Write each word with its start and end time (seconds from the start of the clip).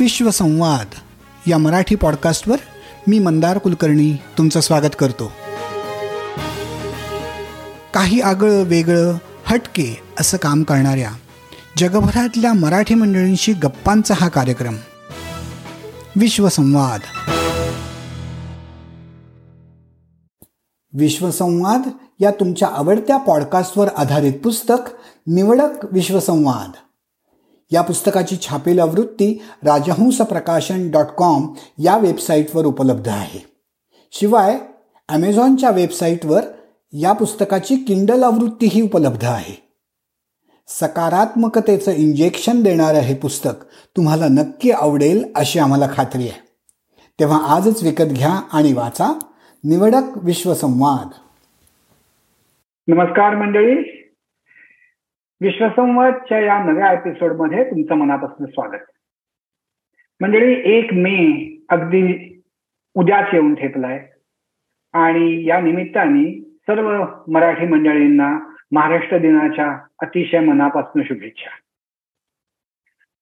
विश्वसंवाद 0.00 0.86
या 1.46 1.58
मराठी 1.58 1.94
पॉडकास्टवर 1.94 2.56
मी 3.06 3.18
मंदार 3.18 3.58
कुलकर्णी 3.58 4.16
तुमचं 4.38 4.60
स्वागत 4.60 4.96
करतो. 4.98 5.32
काही 7.94 8.20
आगळं 8.20 8.62
वेगळं 8.62 9.14
हटके 9.44 10.02
असं 10.20 10.36
काम 10.36 10.62
करणाऱ्या 10.62 11.10
जगभरातल्या 11.78 12.52
मराठी 12.52 12.94
मंडळींशी 12.94 13.52
गप्पांचा 13.52 14.14
हा 14.16 14.28
कार्यक्रम. 14.28 14.76
विश्वसंवाद 16.16 17.00
विश्वसंवाद 20.92 21.80
या 22.20 22.30
तुमच्या 22.30 22.68
आवडत्या 22.68 23.16
पॉडकास्टवर 23.16 23.88
आधारित 23.96 24.32
पुस्तक 24.32 24.90
निवडक 25.26 25.84
विश्वसंवाद 25.92 26.70
या 27.72 27.82
पुस्तकाची 27.82 28.36
छापील 28.36 28.80
आवृत्ती 28.80 29.42
राजहंस 29.64 30.18
प्रकाशन 30.18 30.90
डॉट 30.90 31.06
कॉम 31.06 31.54
या 31.78 31.96
वेबसाईटवर 31.96 32.64
उपलब्ध 32.64 33.08
आहे. 33.08 33.46
शिवाय 34.12 34.58
ॲमेझॉनच्या 35.08 35.70
वेबसाईटवर 35.70 36.42
या 36.92 37.12
पुस्तकाची 37.12 37.76
किंडल 37.76 38.22
आवृत्तीही 38.22 38.82
उपलब्ध 38.82 39.24
आहे. 39.24 39.68
सकारात्मकतेचं 40.68 41.90
इंजेक्शन 41.90 42.62
देणारं 42.62 42.98
हे 42.98 43.14
पुस्तक 43.14 43.64
तुम्हाला 43.96 44.28
नक्की 44.28 44.70
आवडेल 44.70 45.32
अशी 45.36 45.58
आम्हाला 45.58 45.88
खात्री 45.96 46.22
आहे. 46.22 46.48
तेव्हा 47.20 47.38
आजच 47.54 47.82
विकत 47.82 48.04
घ्या 48.04 48.40
आणि 48.52 48.72
वाचा 48.72 49.18
निवडक 49.64 50.02
विश्वसंवाद. 50.16 51.08
नमस्कार 52.88 53.34
मंडळी. 53.36 53.97
विश्वसंवादच्या 55.40 56.40
या 56.40 56.64
नव्या 56.64 56.92
एपिसोडमध्ये 56.92 57.64
तुमचं 57.64 57.94
मनापासून 57.94 58.46
स्वागत. 58.46 58.80
मंडळी 60.20 60.60
एक 60.64 60.92
मे 60.92 61.48
अगदी 61.68 62.34
उद्याच 62.94 63.28
येऊन 63.32 63.54
ठेपलाय. 63.54 64.08
आणि 64.92 65.46
या 65.46 65.60
निमित्ताने 65.60 66.40
सर्व 66.40 67.04
मराठी 67.28 67.66
मंडळींना 67.66 68.54
महाराष्ट्र 68.72 69.18
दिनाच्या 69.18 69.78
अतिशय 70.02 70.40
मनापासून 70.40 71.02
शुभेच्छा. 71.02 71.50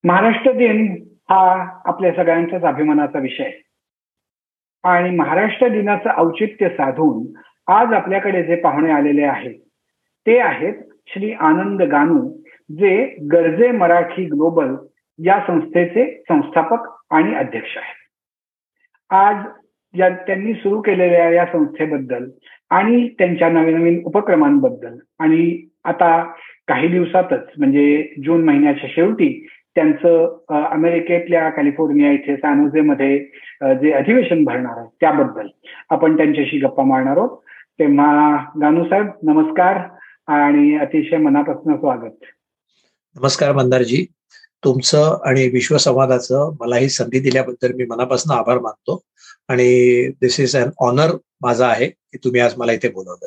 महाराष्ट्र 0.05 0.53
दिन 0.53 1.05
हा 1.31 1.73
आपल्या 1.85 2.13
सगळ्यांचाच 2.13 2.63
अभिमानाचा 2.63 3.19
विषय. 3.19 3.51
आणि 4.85 5.11
महाराष्ट्र 5.11 5.69
दिनाचं 5.69 6.11
औचित्य 6.17 6.69
साधून 6.69 7.41
आज 7.73 7.93
आपल्याकडे 7.93 8.43
जे 8.43 8.57
पाहुणे 8.57 8.93
आलेले 8.93 9.23
आहेत 9.23 9.55
ते 10.27 10.39
आहेत 10.39 10.86
श्री 11.09 11.33
आनंद 11.33 11.83
गानू 11.83 12.21
जे 12.71 12.97
गरजे 13.33 13.71
मराठी 13.71 14.25
ग्लोबल 14.25 14.75
या 15.19 15.39
संस्थेचे 15.47 16.05
संस्थापक 16.29 16.89
आणि 17.11 17.35
अध्यक्ष 17.35 17.77
आहेत. 17.77 18.03
आज 19.11 19.37
या 19.95 20.09
त्यांनी 20.27 20.55
सुरू 20.55 20.81
केलेल्या 20.83 21.29
या 21.31 21.45
संस्थेबद्दल 21.53 22.25
आणि 22.71 23.09
त्यांच्या 23.19 23.49
नवीन 23.49 23.79
नवीन 23.79 24.03
उपक्रमांबद्दल 24.07 24.97
आणि 25.19 25.69
आता 25.85 26.23
काही 26.69 26.89
दिवसातच 26.89 27.49
म्हणजे 27.59 28.15
जून 28.25 28.45
महिन्याच्या 28.45 28.91
शेवटी 28.93 29.47
त्यांचं 29.75 30.65
अमेरिकेतल्या 30.71 31.49
कॅलिफोर्निया 31.51 32.13
इथे 32.13 32.37
सॅनोझेमध्ये 32.37 33.19
जे 33.81 33.93
अधिवेशन 33.93 34.45
भरणार 34.45 34.79
आहे 34.79 34.89
त्याबद्दल 35.01 35.47
आपण 35.91 36.17
त्यांच्याशी 36.17 36.59
गप्पा 36.59 36.85
मारणार 36.85 37.17
आहोत. 37.17 37.39
तेव्हा 37.79 38.37
गानू 38.61 38.85
साहेब 38.85 39.07
नमस्कार. 39.23 39.79
आणि 40.29 40.77
अतिशय 40.77 41.17
मनापासून 41.17 41.77
स्वागत. 41.77 42.25
नमस्कार 43.17 43.53
मंदारजी. 43.53 44.05
तुमचं 44.65 45.19
आणि 45.29 45.49
विश्वसंवादाचं 45.53 46.55
मला 46.61 46.77
ही 46.77 46.89
संधी 46.89 47.19
दिल्याबद्दल 47.21 47.73
मी 47.77 47.85
मनापासून 47.91 48.37
आभार 48.37 48.59
मानतो. 48.59 49.01
आणि 49.49 50.09
दिस 50.21 50.39
इज 50.41 50.57
अन 50.57 50.71
ऑनर 50.81 51.17
माझा 51.43 51.67
आहे 51.67 51.87
की 51.87 52.19
तुम्ही 52.25 52.41
आज 52.41 52.55
मला 52.59 52.73
इथे 52.73 52.89
बोलवलं 52.89 53.27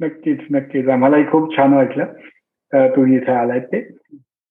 नक्कीच 0.00 0.38
नक्कीच. 0.50 0.88
आम्हालाही 0.88 1.24
खूप 1.24 1.56
छान 1.56 1.72
वाटलं 1.74 2.04
तुम्ही 2.96 3.16
इथे 3.16 3.32
आलाय 3.32 3.60
ते. 3.60 3.80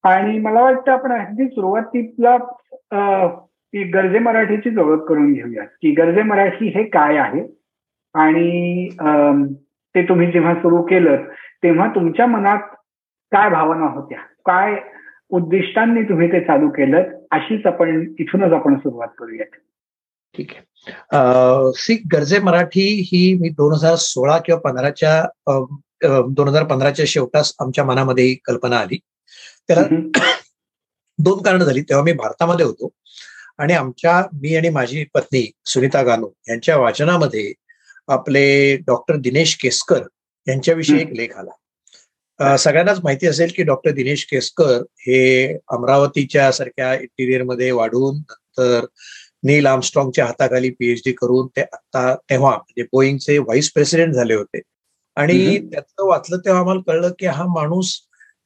आणि 0.03 0.37
मला 0.39 0.61
वाटतं 0.61 0.91
आपण 0.91 1.11
अगदी 1.11 1.47
सुरुवातीला 1.47 2.37
गरजे 3.93 4.19
मराठीची 4.19 4.79
ओळख 4.79 5.01
करून 5.07 5.33
घेऊया 5.33 5.63
की 5.63 5.91
गरजे 5.91 6.23
मराठी 6.23 6.67
हे 6.75 6.83
काय 6.89 7.17
आहे? 7.17 7.41
आणि 8.13 8.89
ते 9.95 10.03
तुम्ही 10.03 10.31
जेव्हा 10.31 10.53
सुरू 10.53 10.81
केलं 10.83 11.23
तेव्हा 11.63 11.87
तुमच्या 11.95 12.25
मनात 12.25 12.75
काय 13.31 13.49
भावना 13.49 13.85
होत्या? 13.85 14.17
काय 14.45 14.75
उद्दिष्टांनी 15.29 16.01
तुम्ही 16.03 16.31
ते 16.31 16.39
चालू 16.39 16.69
केलं 16.69 17.03
अशीच 17.31 17.65
आपण 17.65 18.01
इथूनच 18.19 18.53
आपण 18.53 18.75
सुरुवात 18.79 19.07
करूयात. 19.19 19.55
ठीक 20.35 20.51
आहे. 20.51 21.71
सी 21.75 21.95
गरजे 22.13 22.39
मराठी 22.39 22.87
ही 23.05 23.21
मी 23.41 23.49
दोन 23.49 23.73
हजार 23.73 23.95
सोळा 23.95 24.37
किंवा 24.45 24.59
पंधराच्या 24.61 25.21
दोन 26.29 26.47
हजार 26.47 26.63
पंधराच्या 26.63 27.05
शेवटास 27.07 27.53
आमच्या 27.59 27.83
मनामध्ये 27.83 28.23
ही 28.23 28.35
कल्पना 28.45 28.77
आली. 28.77 28.97
त्याला 29.67 29.81
दोन 31.19 31.41
कारण 31.43 31.59
झाली. 31.59 31.81
तेव्हा 31.81 32.03
मी 32.05 32.13
भारतामध्ये 32.13 32.65
होतो 32.65 32.89
आणि 33.59 33.73
आमच्या 33.73 34.21
मी 34.33 34.55
आणि 34.55 34.69
माझी 34.69 35.03
पत्नी 35.13 35.49
सुनीता 35.65 36.01
गानू 36.03 36.29
यांच्या 36.49 36.77
वाचनामध्ये 36.77 37.51
आपले 38.07 38.75
डॉक्टर 38.87 39.15
दिनेश 39.17 39.55
केसकर 39.61 40.01
यांच्याविषयी 40.47 40.99
एक 41.01 41.13
लेख 41.15 41.37
आला. 41.37 42.55
सगळ्यांनाच 42.59 42.99
माहिती 43.03 43.27
असेल 43.27 43.51
की 43.55 43.63
डॉक्टर 43.63 43.91
दिनेश 43.91 44.25
केसकर 44.31 44.81
हे 45.07 45.45
अमरावतीच्या 45.73 46.51
सारख्या 46.51 46.93
इंटिरियरमध्ये 46.93 47.71
वाढून 47.71 48.15
नंतर 48.15 48.85
नील 49.43 49.65
आर्मस्ट्रॉंगच्या 49.65 50.25
हाताखाली 50.25 50.69
पीएचडी 50.79 51.11
करून 51.11 51.47
ते 51.55 51.61
आता 51.61 52.13
तेव्हा 52.29 52.51
म्हणजे 52.51 52.83
बोईंगचे 52.83 53.37
व्हाईस 53.37 53.71
प्रेसिडेंट 53.73 54.13
झाले 54.13 54.33
होते. 54.33 54.61
आणि 55.17 55.57
त्याचं 55.71 56.05
वाचलं 56.07 56.37
तेव्हा 56.37 56.61
आम्हाला 56.61 56.81
कळलं 56.87 57.11
की 57.19 57.25
हा 57.25 57.43
माणूस 57.47 57.93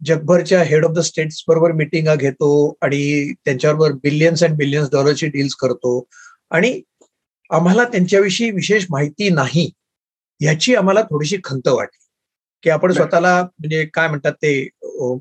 जगभरच्या 0.02 0.62
हेड 0.64 0.86
ऑफ 0.86 0.92
द 0.92 1.00
स्टेट्स 1.00 1.44
बरोबर 1.48 1.72
मिटिंगा 1.72 2.16
घेतो 2.16 2.50
आणि 2.82 3.34
त्यांच्याबरोबर 3.46 3.92
बिलियन्स 4.04 4.44
अँड 4.44 4.56
बिलियन्स 4.58 4.90
डॉलरची 4.92 5.28
डील्स 5.28 5.56
करतो. 5.56 6.04
आणि 6.52 6.82
आम्हाला 7.50 7.84
त्यांच्याविषयी 7.84 8.50
विशेष 8.52 8.86
माहिती 8.90 9.30
नाही 9.30 9.70
याची 10.42 10.76
आम्हाला 10.76 11.02
थोडीशी 11.02 11.38
खंत 11.44 11.68
वाटली. 11.68 11.98
की 12.64 12.70
आपण 12.70 12.92
स्वतःला 12.92 13.42
म्हणजे 13.44 13.86
काय 13.94 14.08
म्हणतात 14.08 14.34
ते 14.34 14.52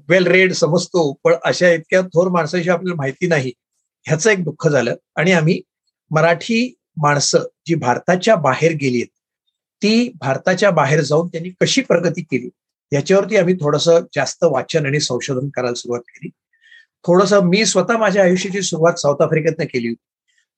वेल 0.09 0.27
रेड 0.27 0.53
समजतो 0.53 1.13
पण 1.25 1.35
अशा 1.45 1.71
इतक्या 1.71 2.01
थोर 2.15 2.29
माणसाची 2.29 2.71
आपल्याला 2.71 2.95
माहिती 2.97 3.27
नाही 3.27 3.53
ह्याचं 4.07 4.31
एक 4.31 4.43
दुःख 4.45 4.67
झालं. 4.69 4.95
आणि 5.17 5.33
आम्ही 5.33 5.61
मराठी 6.11 6.75
माणसं 7.03 7.45
जी 7.67 7.75
भारताच्या 7.75 8.37
बाहेर 8.37 8.73
गेली 8.73 9.03
ती 9.83 10.09
भारताच्या 10.21 10.71
बाहेर 10.71 11.01
जाऊन 11.01 11.29
त्यांनी 11.29 11.51
कशी 11.61 11.81
प्रगती 11.83 12.23
केली 12.23 12.49
याच्यावरती 12.93 13.37
आम्ही 13.37 13.55
थोडंसं 13.55 14.01
जास्त 14.15 14.45
वाचन 14.45 14.87
आणि 14.87 15.01
संशोधन 15.01 15.49
करायला 15.49 15.75
सुरुवात 15.75 16.01
केली. 16.09 16.29
थोडस 17.05 17.33
मी 17.45 17.65
स्वतः 17.67 17.97
माझ्या 17.97 18.23
आयुष्याची 18.23 18.63
सुरुवात 18.63 18.95
साऊथ 18.95 19.23
आफ्रिकेतनं 19.23 19.65
केली 19.65 19.89
होती. 19.89 20.03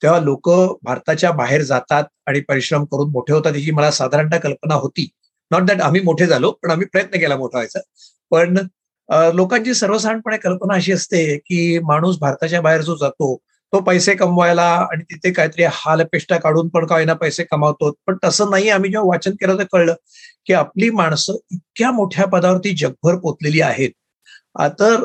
तेव्हा 0.03 0.19
लोक 0.21 0.49
भारताच्या 0.84 1.31
बाहेर 1.33 1.62
जातात 1.62 2.05
आणि 2.27 2.41
परिश्रम 2.49 2.84
करून 2.93 3.11
मोठे 3.12 3.33
होतात 3.33 3.55
याची 3.56 3.71
मला 3.71 3.91
साधारणतः 3.91 4.38
कल्पना 4.38 4.75
होती. 4.75 5.09
नॉट 5.50 5.62
दॅट 5.66 5.81
आम्ही 5.83 6.00
मोठे 6.03 6.27
झालो 6.27 6.50
पण 6.62 6.71
आम्ही 6.71 6.87
प्रयत्न 6.93 7.19
केला 7.21 7.37
मोठा 7.37 7.59
व्हायचा. 7.59 7.81
पण 8.31 8.59
लोकांची 9.34 9.75
सर्वसाधारणपणे 9.75 10.37
कल्पना 10.39 10.75
अशी 10.75 10.93
असते 10.93 11.25
की 11.47 11.78
माणूस 11.84 12.19
भारताच्या 12.21 12.60
बाहेर 12.62 12.83
जो 12.83 12.97
जातो 12.97 13.37
तो 13.72 13.81
पैसे 13.84 14.15
कमवायला 14.15 14.62
आणि 14.93 15.03
तिथे 15.10 15.31
काहीतरी 15.33 15.65
हालपेष्टा 15.72 16.37
काढून 16.37 16.69
पण 16.69 16.87
काही 16.87 17.05
ना 17.06 17.15
पैसे 17.15 17.44
कमावतो. 17.50 17.91
पण 18.06 18.16
तसं 18.25 18.50
नाही 18.50 18.69
आम्ही 18.71 18.91
जेव्हा 18.91 19.09
वाचन 19.09 19.33
केलं 19.41 19.59
तर 19.59 19.65
कळलं 19.72 19.94
की 20.47 20.53
आपली 20.53 20.91
माणसं 20.91 21.37
इतक्या 21.53 21.91
मोठ्या 21.93 22.27
पदावरती 22.27 22.75
जगभर 22.77 23.16
पोचलेली 23.16 23.60
आहेत. 23.60 23.91
तर 24.80 25.04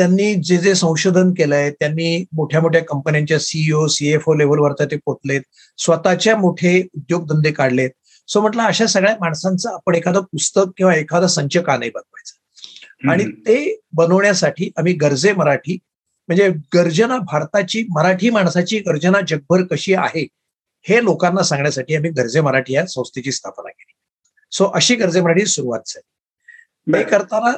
त्यांनी 0.00 0.34
जे 0.34 0.56
जे 0.56 0.74
संशोधन 0.74 1.30
केलंय 1.30 1.70
त्यांनी 1.70 2.24
मोठ्या 2.32 2.60
मोठ्या 2.60 2.80
कंपन्यांच्या 2.84 3.38
सीईओ 3.38 3.86
सीएफओ 3.86 4.34
लेवलवर 4.34 4.72
ते 4.80 4.96
पोचलेत. 4.96 5.40
स्वतःच्या 5.78 6.36
मोठे 6.36 6.88
उद्योगधंदे 6.94 7.50
काढलेत. 7.52 7.90
सो 8.28 8.40
म्हटलं 8.40 8.62
अशा 8.62 8.86
सगळ्या 8.86 9.14
माणसांचं 9.20 9.70
आपण 9.70 9.94
एखादं 9.94 10.20
पुस्तक 10.20 10.70
किंवा 10.76 10.94
एखादा 10.94 11.26
संच 11.26 11.56
का 11.56 11.76
नाही 11.76 11.90
बनवायचं? 11.90 13.10
आणि 13.10 13.24
ते 13.24 13.80
बनवण्यासाठी 13.92 14.70
आम्ही 14.76 14.92
गरजे 14.92 15.32
मराठी 15.32 15.78
म्हणजे 16.28 16.48
गर्जना 16.74 17.18
भारताची 17.18 17.84
मराठी 17.90 18.30
माणसाची 18.30 18.78
गर्जना 18.78 19.20
जगभर 19.28 19.62
कशी 19.62 19.94
आहे 19.94 20.26
हे 20.82 21.04
लोकांना 21.04 21.42
सांगण्यासाठी 21.42 21.94
आम्ही 21.94 22.10
गरजे 22.10 22.40
मराठी 22.40 22.74
या 22.74 22.86
संस्थेची 22.86 23.32
स्थापना 23.32 23.68
केली. 23.68 23.92
सो 24.52 24.64
अशी 24.64 24.94
गरजे 24.94 25.20
मराठी 25.20 25.46
सुरुवात 25.46 25.80
झाली. 25.86 26.06
ते 26.98 27.10
करताना 27.10 27.50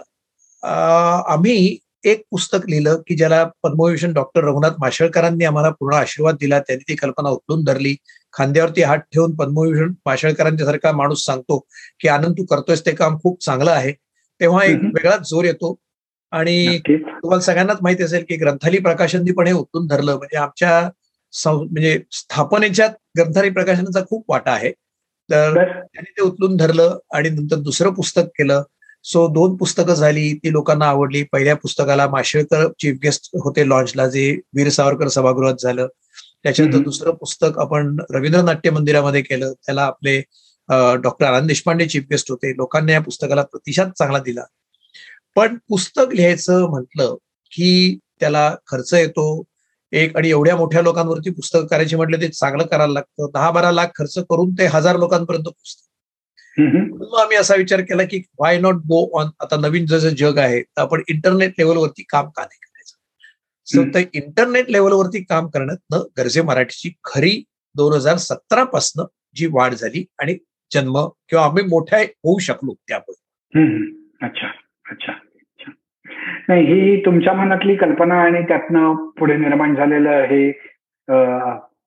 आम्ही 1.26 1.78
एक 2.04 2.22
पुस्तक 2.31 2.69
लिहिलं 2.69 2.96
की 3.06 3.14
ज्याला 3.16 3.44
पद्मभूषण 3.62 4.12
डॉक्टर 4.12 4.44
रघुनाथ 4.44 4.70
माशेळकरांनी 4.81 5.44
आम्हाला 5.44 5.70
पूर्ण 5.70 5.94
आशीर्वाद 5.96 6.37
दिला 6.40 6.58
त्यांनी 6.60 6.84
ती 6.88 6.94
कल्पना 6.96 7.28
उचलून 7.28 7.64
धरली. 7.64 7.94
खांद्यावरती 8.32 8.82
हात 8.82 8.99
ठेवून 9.12 9.34
पद्मभूषण 9.37 9.93
माशेळकरांच्या 10.06 10.66
सारखा 10.66 10.93
माणूस 10.93 11.25
सांगतो 11.25 11.58
की 12.00 12.08
आनंद 12.08 12.38
तू 12.38 12.44
करतोयस 12.44 12.84
ते 12.87 12.93
काम 12.93 13.19
खूप 13.22 13.43
चांगलं 13.44 13.70
आहे. 13.70 13.93
तेव्हा 14.40 14.64
एक 14.64 14.78
वेगळाच 14.84 15.28
जोर 15.31 15.44
येतो. 15.44 15.75
आणि 16.32 16.78
तुम्हाला 16.88 17.40
सगळ्यांनाच 17.40 17.78
माहिती 17.82 18.02
असेल 18.02 18.25
की 18.28 18.37
ग्रंथाली 18.37 18.78
प्रकाशननी 18.78 19.32
पण 19.32 19.46
हे 19.46 19.52
उतरून 19.52 19.87
धरलं. 19.87 20.16
म्हणजे 20.16 20.37
आमच्या 20.37 20.88
म्हणजे 21.34 21.98
स्थापनेच्या 22.12 22.87
ग्रंथाली 23.19 23.50
प्रकाशनाचा 23.50 24.05
खूप 24.10 24.25
वाटा 24.28 24.52
आहे. 24.52 24.70
तर 25.31 25.55
त्यांनी 25.55 26.10
ते 26.10 26.22
उचलून 26.22 26.56
धरलं 26.56 26.98
आणि 27.14 27.28
नंतर 27.31 27.56
दुसरं 27.56 27.90
पुस्तक 27.90 28.22
केलं. 28.38 28.62
सो 29.04 29.26
दोन 29.34 29.56
पुस्तकं 29.56 29.94
झाली 29.94 30.32
ती 30.34 30.52
लोकांना 30.52 30.87
आवडली. 30.87 31.22
पहिल्या 31.32 31.56
पुस्तकाला 31.56 32.06
माशेळकर 32.08 32.66
चीफ 32.81 32.99
गेस्ट 33.02 33.28
होते 33.44 33.69
लॉन्चला 33.69 34.06
जे 34.08 34.31
वीर 34.56 34.69
सावरकर 34.70 35.08
सभागृहात 35.08 35.62
झालं. 35.62 35.87
त्याच्यानंतर 36.43 36.78
दुसरं 36.78 37.14
पुस्तक 37.14 37.58
आपण 37.60 37.96
रवींद्र 38.14 38.40
नाट्य 38.43 38.70
मंदिरामध्ये 38.70 39.22
केलं. 39.22 39.52
त्याला 39.66 39.82
आपले 39.84 40.20
doctor 41.02 41.26
Anand 41.26 41.49
Deshpande 41.49 41.87
chief 41.87 42.04
guest 42.10 42.31
होते. 42.31 42.52
लोकांनी 42.56 42.93
या 42.93 43.00
पुस्तकाला 43.00 43.43
प्रतिसाद 43.43 43.90
चांगला 43.99 44.19
दिला. 44.19 44.44
पण 45.37 45.56
पुस्तक 45.69 46.14
लिहायचं 46.14 46.69
म्हटलं 46.70 47.14
की 47.52 47.98
त्याला 48.20 48.55
खर्च 48.66 48.93
येतो. 48.94 49.43
एक 49.93 50.16
आणि 50.16 50.28
एवढ्या 50.31 50.56
मोठ्या 50.56 50.82
लोकांवरती 50.82 51.31
पुस्तक 51.31 51.66
करायची 51.70 51.96
म्हटलं 51.96 52.20
ते 52.20 52.28
चांगलं 52.28 52.66
करायला 52.66 52.93
लागतं. 52.93 53.31
दहा 53.34 53.50
बारा 53.50 53.70
लाख 53.72 53.87
खर्च 53.96 54.19
करून 54.31 54.52
ते 54.58 54.66
हजार 54.66 54.96
लोकांपर्यंत 54.98 55.44
पुस्तक 55.44 55.88
मग 56.58 57.19
आम्ही 57.20 57.37
असा 57.37 57.54
विचार 57.54 57.81
केला 57.81 58.02
की 58.02 58.22
वाय 58.38 58.58
नॉट 58.60 58.75
गो 58.75 59.20
ऑन 59.20 59.31
आता 59.40 59.56
नवीन 59.56 59.87
जसं 59.87 60.08
जग 60.08 60.38
आहे 60.38 60.62
तर 60.62 60.81
आपण 60.81 61.02
इंटरनेट 61.08 61.52
लेवलवरती 61.58 62.02
काम 62.02 62.28
का 62.28 62.43
नाही 62.43 62.58
करायचं? 62.62 62.96
सो 63.64 63.94
तर 63.94 64.08
इंटरनेट 64.12 64.70
लेवलवरती 64.70 65.22
काम 65.25 65.46
करण्यात 65.46 65.94
गरजे 66.19 66.43
मराठीची 66.43 66.93
खरी 67.04 67.43
दोन 67.76 67.93
हजार 67.93 68.16
सतरा 68.16 68.64
पासनं 68.64 69.04
जी 69.34 69.46
वाढ 69.52 69.75
झाली 69.75 70.04
आणि 70.19 70.37
जन्म 70.72 70.99
किंवा 71.28 71.44
आम्ही 71.44 71.64
मोठ्या 71.64 71.99
होऊ 71.99 72.38
शकलो 72.38 72.75
त्यामुळे. 72.88 73.90
अच्छा 74.26 74.46
अच्छा 74.90 75.12
नाही 76.48 76.64
ही 76.66 77.05
तुमच्या 77.05 77.32
मनातली 77.32 77.76
कल्पना 77.76 78.14
आणि 78.14 78.43
त्यातनं 78.43 78.94
पुढे 78.94 79.37
निर्माण 79.37 79.75
झालेलं 79.75 80.10
हे 80.10 80.50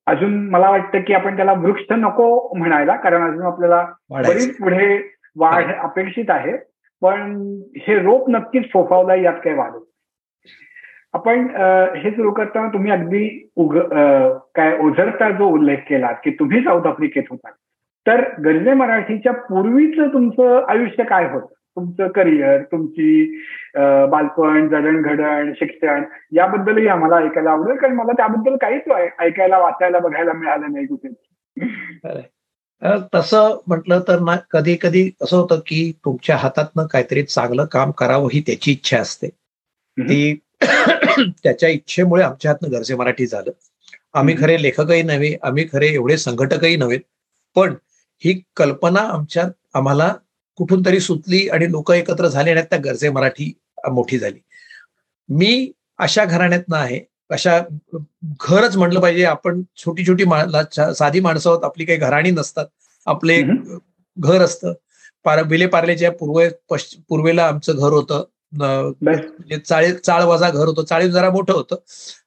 अजून 0.06 0.50
मला 0.50 0.70
वाटतं 0.70 1.00
की 1.00 1.14
आपण 1.14 1.36
त्याला 1.36 1.52
वृक्ष 1.52 1.84
नको 1.90 2.54
म्हणायला 2.56 2.96
कारण 2.96 3.30
अजून 3.30 3.46
आपल्याला 3.46 3.84
बरीच 4.10 4.56
पुढे 4.58 4.96
वाढ 5.36 5.72
अपेक्षित 5.74 6.30
आहे. 6.30 6.56
पण 7.02 7.32
हे 7.76 7.98
रोप 7.98 8.30
नक्कीच 8.30 8.64
फोफावला 8.72 9.14
यात 9.14 9.34
काही 9.44 9.56
वाढ 9.56 9.72
आपण 11.14 11.46
हे 11.96 12.10
सुरू 12.10 12.30
करताना 12.30 12.68
तुम्ही 12.68 12.92
अगदी 12.92 13.50
उग 13.56 13.76
काय 14.54 14.76
ओझरचा 14.78 15.30
जो 15.30 15.46
उल्लेख 15.46 15.76
केला 15.88 16.12
की 16.12 16.30
तुम्ही 16.30 16.60
साऊथ 16.60 16.86
आफ्रिकेत 16.86 17.22
होता 17.30 17.50
तर 18.06 18.22
गरजे 18.44 18.72
मराठीच्या 18.74 19.32
पूर्वीचं 19.32 20.12
तुमचं 20.12 20.64
आयुष्य 20.68 21.04
काय 21.04 21.28
होतं? 21.30 21.46
तुमचं 21.76 22.08
करिअर 22.08 22.62
तुमची 22.62 23.40
बालपण 24.10 24.68
जडणघडण 24.68 25.52
शिक्षण 25.52 26.04
याबद्दलही 26.32 26.86
आम्हाला 26.86 27.16
ऐकायला 27.16 27.50
आवडेल 27.50 27.76
कारण 27.76 27.94
मला 27.94 28.12
त्याबद्दल 28.12 28.56
काहीच 28.56 28.82
ऐकायला 29.20 29.58
वाचायला 29.58 29.98
बघायला 29.98 30.32
मिळालं 30.32 30.72
नाही 30.72 30.86
कुठे. 30.86 31.08
तसं 33.14 33.58
म्हटलं 33.66 34.00
तर 34.08 34.20
ना 34.20 34.36
कधी 34.50 34.76
कधी 34.80 35.10
असं 35.22 35.36
होतं 35.36 35.60
की 35.66 35.92
तुमच्या 36.04 36.36
हातातनं 36.36 36.86
काहीतरी 36.86 37.22
चांगलं 37.22 37.64
काम 37.64 37.90
करावं 37.90 38.28
ही 38.32 38.40
त्याची 38.40 38.72
इच्छा 38.72 38.98
असते. 38.98 39.28
ती 39.98 40.40
त्याच्या 41.42 41.68
इच्छेमुळे 41.68 42.22
आमच्या 42.22 42.50
हातनं 42.50 42.72
गरजे 42.72 42.94
मराठी 42.94 43.26
झालं. 43.26 43.50
आम्ही 44.14 44.34
खरे 44.38 44.62
लेखकही 44.62 45.02
नव्हे 45.02 45.36
आम्ही 45.42 45.66
खरे 45.72 45.86
एवढे 45.86 46.16
संघटकही 46.16 46.76
नव्हे 46.76 46.98
पण 47.56 47.74
ही 48.22 48.42
कल्पना 48.56 49.00
आमच्यात 49.00 49.50
आम्हाला 49.74 50.14
कुठून 50.56 50.82
तरी 50.86 51.00
सुचली 51.00 51.48
आणि 51.48 51.70
लोक 51.70 51.92
एकत्र 51.92 52.26
झाले 52.26 52.50
आणि 52.50 52.60
त्या 52.62 52.78
गरजे 52.78 53.10
मराठी 53.10 53.52
मोठी 53.92 54.18
झाली. 54.18 54.38
मी 55.28 55.70
अशा 55.98 56.24
घराण्यात 56.24 56.72
आहे 56.74 57.00
अशा 57.30 57.58
घरच 58.48 58.76
म्हणलं 58.76 59.00
पाहिजे 59.00 59.24
आपण 59.24 59.62
छोटी 59.76 60.06
छोटी 60.06 60.24
साधी 60.96 61.20
माणसं 61.20 61.50
आहोत 61.50 61.64
आपली 61.64 61.84
काही 61.84 61.98
घराणी 61.98 62.30
नसतात 62.30 62.66
आपले 63.06 63.40
घर 64.16 64.42
असतं. 64.42 64.72
पार 65.24 65.42
विले 65.46 65.66
पार्लेच्या 65.66 66.10
पूर्वे 66.12 66.48
पूर्वेला 67.08 67.46
आमचं 67.46 67.76
घर 67.76 67.92
होतं 67.92 68.24
म्हणजे 68.52 69.56
चाळी 69.58 69.92
चाळ 69.94 70.22
वजा 70.24 70.50
घर 70.50 70.66
होतं 70.66 70.84
चाळीस 70.84 71.10
जरा 71.12 71.30
मोठं 71.30 71.52
होतं. 71.52 71.76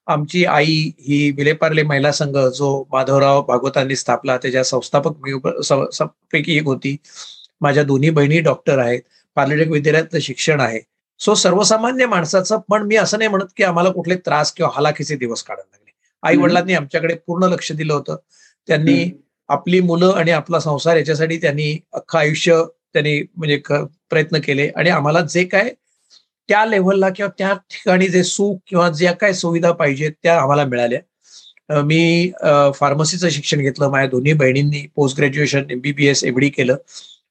आमची 0.07 0.43
आई 0.45 0.75
ही 0.99 1.31
विलेपार्ले 1.37 1.83
महिला 1.83 2.11
संघ 2.11 2.37
जो 2.55 2.83
माधवराव 2.91 3.41
भागवतांनी 3.45 3.95
स्थापला 3.95 4.37
त्याच्या 4.37 4.63
संस्थापक 4.63 5.15
पैकी 6.31 6.57
एक 6.57 6.65
होती. 6.65 6.95
माझ्या 7.61 7.83
दोन्ही 7.83 8.09
बहिणी 8.09 8.39
डॉक्टर 8.41 8.79
आहेत. 8.79 9.01
पार्लिटेक 9.35 9.71
विद्यालयातलं 9.71 10.19
शिक्षण 10.19 10.59
आहे. 10.59 10.79
सो 11.21 11.33
सर्वसामान्य 11.35 12.05
माणसाचं 12.07 12.59
पण 12.69 12.83
मी 12.87 12.95
असं 12.95 13.17
नाही 13.17 13.29
म्हणत 13.29 13.45
की 13.57 13.63
आम्हाला 13.63 13.89
कुठले 13.91 14.15
त्रास 14.25 14.51
किंवा 14.53 14.71
हलाखीचे 14.75 15.15
दिवस 15.15 15.43
काढायला 15.43 15.69
लागले. 15.71 15.91
आई 16.23 16.35
वडिलांनी 16.37 16.73
आमच्याकडे 16.73 17.15
पूर्ण 17.27 17.47
लक्ष 17.53 17.71
दिलं 17.71 17.93
होतं. 17.93 18.15
त्यांनी 18.67 19.09
आपली 19.49 19.79
मुलं 19.81 20.13
आणि 20.17 20.31
आपला 20.31 20.59
संसार 20.59 20.97
याच्यासाठी 20.97 21.37
त्यांनी 21.41 21.77
अख्खं 21.93 22.19
आयुष्य 22.19 22.61
त्यांनी 22.93 23.21
म्हणजे 23.35 23.57
प्रयत्न 24.09 24.39
केले. 24.45 24.67
आणि 24.75 24.89
आम्हाला 24.89 25.21
जे 25.21 25.43
काय 25.43 25.69
त्या 26.49 26.65
लेव्हलला 26.65 27.09
किंवा 27.15 27.29
त्या 27.37 27.53
ठिकाणी 27.71 28.07
जे 28.09 28.23
सुख 28.23 28.57
किंवा 28.67 28.89
ज्या 28.89 29.11
काय 29.13 29.33
सुविधा 29.33 29.71
पाहिजेत 29.71 30.11
त्या 30.23 30.39
आम्हाला 30.41 30.65
मिळाल्या. 30.65 31.81
मी 31.83 32.31
फार्मसीचं 32.75 33.29
शिक्षण 33.29 33.59
घेतलं. 33.61 33.89
माझ्या 33.89 34.09
दोन्ही 34.09 34.33
बहिणींनी 34.33 34.85
पोस्ट 34.95 35.17
ग्रॅज्युएशन 35.17 35.69
एमबीबीएस 35.71 36.23
एवढी 36.23 36.49
केलं. 36.49 36.77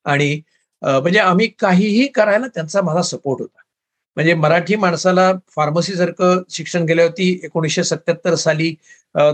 आणि 0.05 0.41
म्हणजे 0.83 1.19
आम्ही 1.19 1.47
काहीही 1.59 2.07
करायला 2.15 2.47
त्यांचा 2.55 2.83
माझा 2.83 3.03
सपोर्ट 3.03 3.41
होता. 3.41 3.61
म्हणजे 4.19 4.33
मराठी 4.35 4.77
माणसाला 4.77 5.33
फार्मसी 5.57 5.95
सारखं 5.97 6.41
शिक्षण 6.51 6.85
गेल्यावरती 6.85 7.29
एकोणीसशे 7.45 7.83
सत्याहत्तर 7.85 8.35
साली 8.35 8.75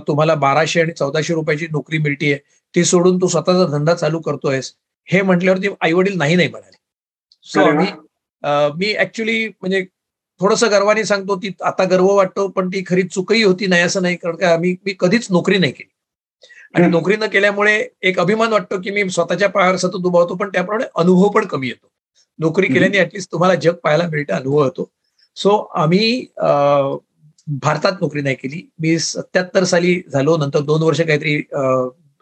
तुम्हाला 0.08 0.34
बाराशे 0.42 0.80
आणि 0.80 0.92
चौदाशे 0.98 1.34
रुपयाची 1.34 1.66
नोकरी 1.72 1.98
मिळतीये. 1.98 2.36
ती 2.74 2.84
सोडून 2.84 3.20
तू 3.20 3.26
स्वतःचा 3.28 3.64
धंदा 3.76 3.94
चालू 3.94 4.20
करतोयस. 4.20 4.72
हे 5.08 5.22
म्हटल्यावरती 5.22 5.68
आई 5.80 5.92
वडील 5.92 6.16
नाही 6.18 6.36
नाही 6.36 6.48
म्हणाले. 6.48 6.76
सो 7.46 7.60
आम्ही 7.60 7.86
मी 8.78 8.94
ऍक्च्युली 9.00 9.46
म्हणजे 9.48 9.82
थोडंसं 10.40 10.70
गर्वाने 10.70 11.04
सांगतो 11.04 11.36
ती 11.42 11.52
आता 11.64 11.84
गर्व 11.90 12.12
वाटतो 12.16 12.46
पण 12.48 12.68
ती 12.68 12.82
खरी 12.86 13.02
चुकही 13.02 13.42
होती 13.42 13.66
नाही 13.66 13.82
असं 13.82 14.02
नाही 14.02 14.16
कारण 14.16 14.36
का 14.36 14.52
आम्ही 14.52 14.74
मी 14.84 14.94
कधीच 15.00 15.26
नोकरी 15.30 15.58
नाही 15.58 15.72
केली. 15.72 15.90
आणि 16.74 16.86
नोकरी 16.90 17.16
न 17.16 17.24
केल्यामुळे 17.32 17.76
एक 18.02 18.18
अभिमान 18.20 18.52
वाटतो 18.52 18.80
की 18.82 18.90
मी 18.90 19.08
स्वतःच्या 19.10 19.48
पायावर 19.48 19.76
सतत 19.76 20.06
उभा 20.06 20.20
होतो 20.20 20.34
पण 20.36 20.48
त्याप्रमाणे 20.48 20.84
अनुभव 20.94 21.28
पण 21.30 21.46
कमी 21.46 21.68
येतो. 21.68 21.86
नोकरी 22.38 22.66
केल्याने 22.66 22.98
ऍटलिस्ट 23.00 23.30
तुम्हाला 23.32 23.54
जग 23.54 23.74
पाहायला 23.84 24.06
मिळतं 24.08 24.34
अनुभव 24.34 24.62
होतो. 24.62 24.90
सो 25.36 25.56
आम्ही 25.76 26.26
भारतात 27.62 27.92
नोकरी 28.00 28.22
नाही 28.22 28.36
केली. 28.36 28.62
मी 28.80 28.98
सत्याहत्तर 28.98 29.64
साली 29.64 30.00
झालो 30.12 30.36
नंतर 30.36 30.60
दोन 30.60 30.82
वर्ष 30.82 31.00
काहीतरी 31.00 31.40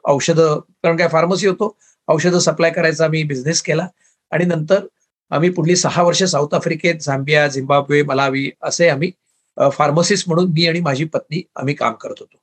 औषधं 0.05 0.59
कारण 0.83 0.97
काय 0.97 1.09
फार्मसी 1.09 1.47
होतो. 1.47 1.77
औषधं 2.09 2.39
सप्लाय 2.39 2.71
करायचा 2.71 3.05
आम्ही 3.05 3.23
बिझनेस 3.25 3.63
केला. 3.63 3.87
आणि 4.33 4.45
नंतर 4.45 4.87
आम्ही 5.31 5.51
पुढली 5.51 5.77
सहा 5.77 6.03
वर्ष 6.03 6.23
साऊथ 6.23 6.55
आफ्रिकेत 6.55 7.01
झांबिया 7.01 7.47
झिम्बाब्वे 7.49 8.03
मलावी 8.03 8.51
असे 8.63 8.89
आम्ही 8.89 9.11
फार्मसिस्ट 9.57 10.29
म्हणून 10.29 10.51
मी 10.53 10.67
आणि 10.67 10.81
माझी 10.81 11.05
पत्नी 11.05 11.43
आम्ही 11.57 11.75
काम 11.75 11.95
करत 12.01 12.21
होतो. 12.21 12.37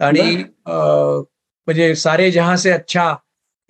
आणि 0.00 0.44
म्हणजे 0.66 1.94
सारे 1.96 2.30
जहा 2.30 2.56
से 2.56 2.70
अच्छा 2.70 3.14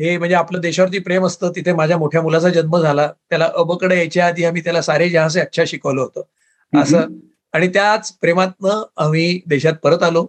हे 0.00 0.16
म्हणजे 0.18 0.34
आपलं 0.34 0.60
देशावरती 0.60 0.98
प्रेम 0.98 1.26
असतं 1.26 1.50
तिथे 1.56 1.72
माझ्या 1.72 1.98
मोठ्या 1.98 2.22
मुलाचा 2.22 2.48
जन्म 2.48 2.76
झाला. 2.78 3.06
त्याला 3.30 3.50
अबकडे 3.54 3.96
यायच्या 3.96 4.26
आधी 4.26 4.44
आम्ही 4.44 4.62
त्याला 4.64 4.80
सारे 4.82 5.08
जहा 5.08 5.28
से 5.28 5.40
अच्छा 5.40 5.64
शिकवलं 5.66 6.00
होतं. 6.00 6.80
असं. 6.82 7.06
आणि 7.52 7.68
त्याच 7.68 8.10
प्रेमातनं 8.12 8.82
आम्ही 8.96 9.40
देशात 9.46 9.72
परत 9.82 10.02
आलो 10.02 10.26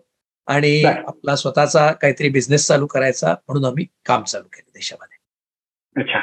आणि 0.47 0.83
आपला 0.83 1.35
स्वतःचा 1.35 1.91
काहीतरी 1.91 2.29
बिझनेस 2.29 2.67
चालू 2.67 2.85
करायचा 2.85 3.33
म्हणून 3.47 3.65
आम्ही 3.65 3.85
काम 4.05 4.23
चालू 4.23 4.43
केलं 4.43 4.71
देशामध्ये. 4.75 6.01
अच्छा. 6.01 6.19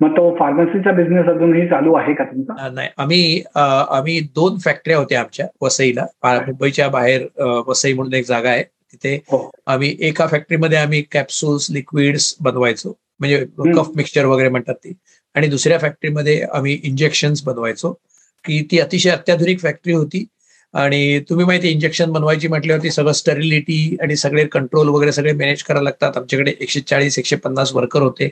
मग 0.00 0.10
तो 0.12 0.34
फार्मसीचा 0.34 0.92
बिझनेस 0.92 1.26
अजूनही 1.26 1.66
चालू 1.68 1.94
आहे 1.94 2.14
का 2.14 2.24
तुमचा? 2.24 2.68
नाही. 2.68 2.88
आम्ही 2.96 3.42
आम्ही 3.54 4.20
दोन 4.20 4.58
फॅक्टऱ्या 4.58 4.98
होत्या 4.98 5.20
आमच्या 5.20 5.46
वसईला. 5.62 6.06
मुंबईच्या 6.24 6.88
बाहेर 6.88 7.26
वसई 7.66 7.92
म्हणून 7.92 8.14
एक 8.14 8.26
जागा 8.26 8.50
आहे. 8.50 8.64
तिथे 8.92 9.14
हो. 9.14 9.50
आम्ही 9.66 9.96
एका 10.00 10.26
फॅक्टरीमध्ये 10.26 10.78
आम्ही 10.78 11.02
कॅप्सूल्स 11.02 11.70
लिक्विड्स 11.70 12.34
बनवायचो. 12.40 12.98
म्हणजे 13.20 13.44
कफ 13.76 13.90
मिक्सचर 13.96 14.24
वगैरे 14.24 14.48
म्हणतात 14.48 14.74
ती. 14.74 14.92
आणि 15.34 15.46
दुसऱ्या 15.46 15.78
फॅक्टरीमध्ये 15.78 16.40
आम्ही 16.42 16.80
इंजेक्शन्स 16.84 17.42
बनवायचो. 17.42 17.92
की 18.44 18.62
ती 18.70 18.78
अतिशय 18.78 19.10
अत्याधुनिक 19.10 19.60
फॅक्टरी 19.60 19.92
होती. 19.92 20.24
आणि 20.74 21.20
तुम्ही 21.20 21.46
माहिती 21.46 21.68
इंजेक्शन 21.68 22.12
बनवायची 22.12 22.48
म्हटल्यावरती 22.48 22.90
सगळं 22.90 23.12
स्टरिलिटी 23.12 23.96
आणि 24.02 24.16
सगळे 24.16 24.44
कंट्रोल 24.46 24.88
वगैरे 24.88 25.12
सगळे 25.12 25.32
मॅनेज 25.32 25.62
करायला 25.62 25.82
लागतात. 25.82 26.16
आमच्याकडे 26.16 26.54
एकशे 26.60 26.80
चाळीस 26.80 27.18
एकशे 27.18 27.36
पन्नास 27.36 27.72
वर्कर 27.72 28.02
होते. 28.02 28.30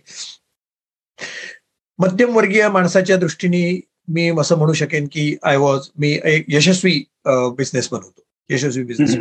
मध्यमवर्गीय 1.99 2.69
माणसाच्या 2.69 3.17
दृष्टीने 3.17 3.81
मी 4.09 4.29
असं 4.41 4.57
म्हणू 4.57 4.73
शकेन 4.73 5.07
की 5.13 5.37
आय 5.43 5.57
वॉज 5.57 5.89
मी 5.99 6.19
एक 6.25 6.45
यशस्वी 6.49 7.03
बिझनेस 7.27 7.89
बनवतो. 7.93 8.23
यशस्वी 8.51 8.85
बिझनेस 8.85 9.17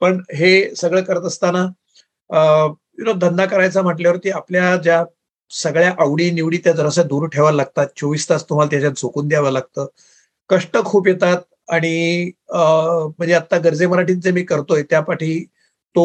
पण 0.00 0.20
हे 0.34 0.74
सगळं 0.76 1.02
करत 1.02 1.26
असताना 1.26 1.66
यु 2.98 3.04
नो 3.04 3.12
धंदा 3.20 3.44
करायचा 3.46 3.82
म्हटल्यावरती 3.82 4.30
आपल्या 4.30 4.76
ज्या 4.76 5.04
सगळ्या 5.50 5.94
आवडी 5.98 6.30
निवडी 6.30 6.58
त्या 6.64 6.72
जराशा 6.72 7.02
दूर 7.02 7.26
ठेवायला 7.28 7.56
लागतात. 7.56 7.86
चोवीस 7.96 8.28
तास 8.28 8.44
तुम्हाला 8.50 8.70
त्याच्यात 8.70 8.92
झोकून 8.96 9.28
द्यावं 9.28 9.50
लागतं. 9.52 9.86
कष्ट 10.50 10.76
खूप 10.84 11.08
येतात 11.08 11.42
आणि 11.68 12.30
म्हणजे 12.52 13.34
आता 13.34 13.58
गरजे 13.64 13.86
मराठीत 13.86 14.16
जे 14.16 14.30
मी 14.32 14.42
करतोय 14.44 14.82
त्यापाठी 14.90 15.38
तो 15.94 16.04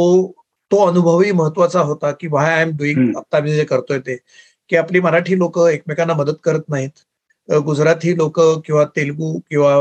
तो 0.72 0.78
अनुभवही 0.88 1.32
महत्त्वाचा 1.32 1.82
होता 1.82 2.12
की 2.12 2.28
वाय 2.32 2.54
आय 2.54 2.62
एम 2.62 2.72
डुईंग 2.78 3.16
आता 3.18 3.40
मी 3.42 3.54
जे 3.56 3.64
करतोय 3.66 4.00
ते. 4.00 4.18
की 4.70 4.76
आपली 4.76 5.00
मराठी 5.00 5.38
लोक 5.40 5.60
एकमेकांना 5.72 6.14
मदत 6.14 6.40
करत 6.44 6.70
नाहीत. 6.70 6.92
गुजराती 7.50 8.16
लोक 8.18 8.40
किंवा 8.66 8.84
तेलगू 8.96 9.34
किंवा 9.50 9.74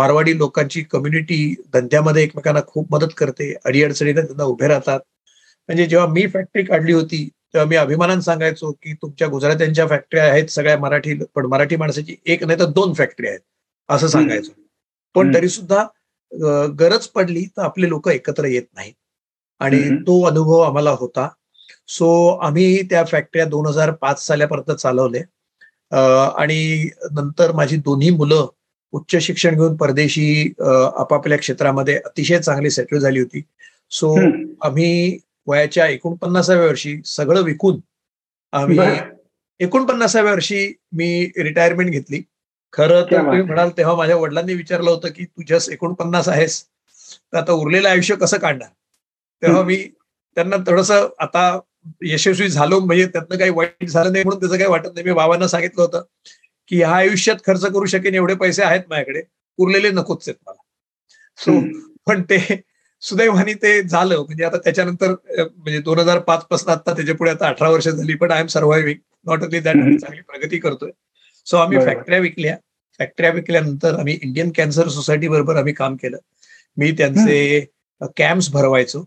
मारवाडी 0.00 0.36
लोकांची 0.38 0.82
कम्युनिटी 0.92 1.54
धंद्यामध्ये 1.74 2.22
एकमेकांना 2.22 2.60
खूप 2.66 2.94
मदत 2.94 3.14
करते 3.16 3.52
अडीअडचणीने 3.64 4.20
त्यांना 4.20 4.44
उभे 4.44 4.68
राहतात. 4.68 5.00
म्हणजे 5.68 5.86
जेव्हा 5.86 6.06
मी 6.06 6.26
फॅक्टरी 6.32 6.62
काढली 6.64 6.92
होती 6.92 7.28
तेव्हा 7.54 7.68
मी 7.68 7.76
अभिमानानं 7.76 8.20
सांगायचो 8.20 8.70
की 8.72 8.92
तुमच्या 9.02 9.28
गुजरात्यांच्या 9.28 9.86
फॅक्टरी 9.88 10.20
आहेत 10.20 10.48
सगळ्या 10.50 10.78
मराठी 10.78 11.14
पण 11.34 11.46
मराठी 11.46 11.76
माणसाची 11.76 12.16
एक 12.26 12.44
नाही 12.44 12.58
तर 12.58 12.70
दोन 12.72 12.92
फॅक्टरी 12.94 13.28
आहेत 13.28 13.40
असं 13.88 14.06
सांगायचो. 14.08 14.52
पण 15.14 15.34
तरी 15.34 15.48
सुद्धा 15.48 15.84
गरज 16.80 17.06
पडली 17.14 17.44
तर 17.46 17.62
आपले 17.62 17.88
लोक 17.88 18.08
एकत्र 18.08 18.44
येत 18.46 18.62
नाहीत. 18.74 18.94
आणि 19.60 19.78
तो 20.06 20.20
अनुभव 20.26 20.60
आम्हाला 20.60 20.90
होता. 21.00 21.28
सो 21.88 22.08
आम्ही 22.42 22.82
त्या 22.90 23.04
फॅक्टऱ्या 23.04 23.44
दोन 23.46 23.66
हजार 23.66 23.90
पाच 24.00 24.26
साल्यापर्यंत 24.26 24.76
चालवले. 24.76 25.22
आणि 25.92 26.88
नंतर 27.12 27.52
माझी 27.52 27.76
दोन्ही 27.76 28.10
मुलं 28.10 28.46
उच्च 28.92 29.16
शिक्षण 29.16 29.54
घेऊन 29.54 29.76
परदेशी 29.76 30.52
आपापल्या 30.60 31.38
क्षेत्रामध्ये 31.38 31.96
अतिशय 32.04 32.38
चांगली 32.38 32.70
सेटल 32.70 32.98
झाली 32.98 33.20
होती. 33.20 33.42
सो 33.92 34.14
आम्ही 34.66 35.18
वयाच्या 35.46 35.86
एकोणपन्नासाव्या 35.86 36.66
वर्षी 36.66 37.00
सगळं 37.06 37.42
विकून 37.42 37.78
आम्ही 38.52 38.78
एकोणपन्नासाव्या 39.60 40.32
वर्षी 40.32 40.72
मी 40.92 41.24
रिटायरमेंट 41.36 41.90
घेतली. 41.90 42.20
खरं 42.72 43.02
तर 43.02 43.16
तुम्ही 43.16 43.42
म्हणाल 43.42 43.70
तेव्हा 43.76 43.94
माझ्या 43.96 44.16
वडिलांनी 44.16 44.54
विचारलं 44.54 44.90
होतं 44.90 45.08
की 45.08 45.24
तू 45.24 45.42
जस्ट 45.48 45.70
एकोणपन्नास 45.72 46.28
आहेस 46.28 46.62
तर 46.62 47.38
आता 47.38 47.52
उरलेलं 47.52 47.88
आयुष्य 47.88 48.14
कसं 48.16 48.38
काढणार? 48.38 48.68
तेव्हा 49.42 49.62
मी 49.62 49.76
त्यांना 50.36 50.56
थोडस 50.66 50.90
आता 50.90 51.58
यशस्वी 52.02 52.48
झालो 52.48 52.78
म्हणजे 52.80 53.06
त्यातनं 53.06 53.38
काही 53.38 53.50
वाईट 53.50 53.88
झालं 53.88 54.12
नाही 54.12 54.24
म्हणून 54.24 54.40
त्याचं 54.40 54.56
काही 54.56 54.70
वाटत 54.70 54.88
नाही. 54.94 55.04
मी 55.06 55.12
बाबांना 55.12 55.48
सांगितलं 55.48 55.82
होतं 55.82 56.02
की 56.70 56.76
ह्या 56.76 56.90
आयुष्यात 56.96 57.36
खर्च 57.46 57.64
करू 57.64 57.86
शकेन 57.86 58.14
एवढे 58.14 58.34
पैसे 58.40 58.62
आहेत 58.62 58.82
माझ्याकडे 58.90 59.22
उरलेले 59.58 59.90
नकोच 59.90 60.28
आहेत 60.28 60.38
मला. 60.46 60.62
सो 61.38 61.60
पण 62.06 62.22
ते 62.22 62.38
सुदैवानी 63.02 63.54
ते 63.54 63.82
झालं. 63.82 64.16
म्हणजे 64.18 64.44
आता 64.44 64.58
त्याच्यानंतर 64.64 65.12
म्हणजे 65.12 65.78
दोन 65.80 65.98
हजार 65.98 66.18
पाच 66.18 66.44
पासून 66.50 66.72
आता 66.72 66.92
त्याच्या 66.94 67.14
पुढे 67.14 67.30
आता 67.30 67.48
अठरा 67.48 67.68
वर्ष 67.70 67.88
झाली 67.88 68.14
पण 68.14 68.30
I 68.30 68.40
am 68.40 68.46
surviving 68.46 68.98
not 69.26 69.42
only 69.42 69.60
that 69.60 69.76
चांगली 70.00 70.20
प्रगती 70.20 70.58
करतोय. 70.58 70.90
सो 71.46 71.56
आम्ही 71.56 71.78
फॅक्टऱ्या 71.78 72.18
विकल्या. 72.18 72.56
फॅक्टऱ्या 73.00 73.30
विकल्यानंतर 73.32 73.98
आम्ही 73.98 74.18
इंडियन 74.22 74.50
कॅन्सर 74.56 74.88
सोसायटी 74.88 75.28
बरोबर 75.28 75.56
आम्ही 75.56 75.72
काम 75.74 75.96
केलं. 75.96 76.18
मी 76.76 76.90
त्यांचे 76.98 77.60
कॅम्प्स 78.16 78.50
भरवायचो. 78.52 79.04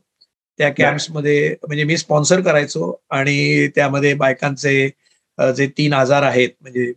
त्या 0.59 0.69
कॅम्प्समध्ये 0.77 1.55
म्हणजे 1.63 1.83
मी 1.83 1.97
स्पॉन्सर 1.97 2.41
करायचो. 2.41 2.91
आणि 3.09 3.67
त्यामध्ये 3.75 4.13
बायकांचे 4.13 4.89
जे 5.57 5.67
तीन 5.77 5.93
आजार 5.93 6.23
आहेत 6.23 6.49
म्हणजे 6.61 6.91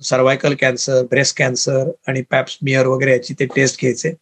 सर्वायकल 0.00 0.54
कॅन्सर 0.60 1.02
ब्रेस्ट 1.10 1.36
कॅन्सर 1.38 1.90
आणि 2.08 2.22
पॅप्समियर 2.30 2.86
वगैरे 2.86 3.12
याची 3.12 3.34
ते 3.40 3.46
टेस्ट 3.56 3.80
घ्यायचे. 3.80 4.12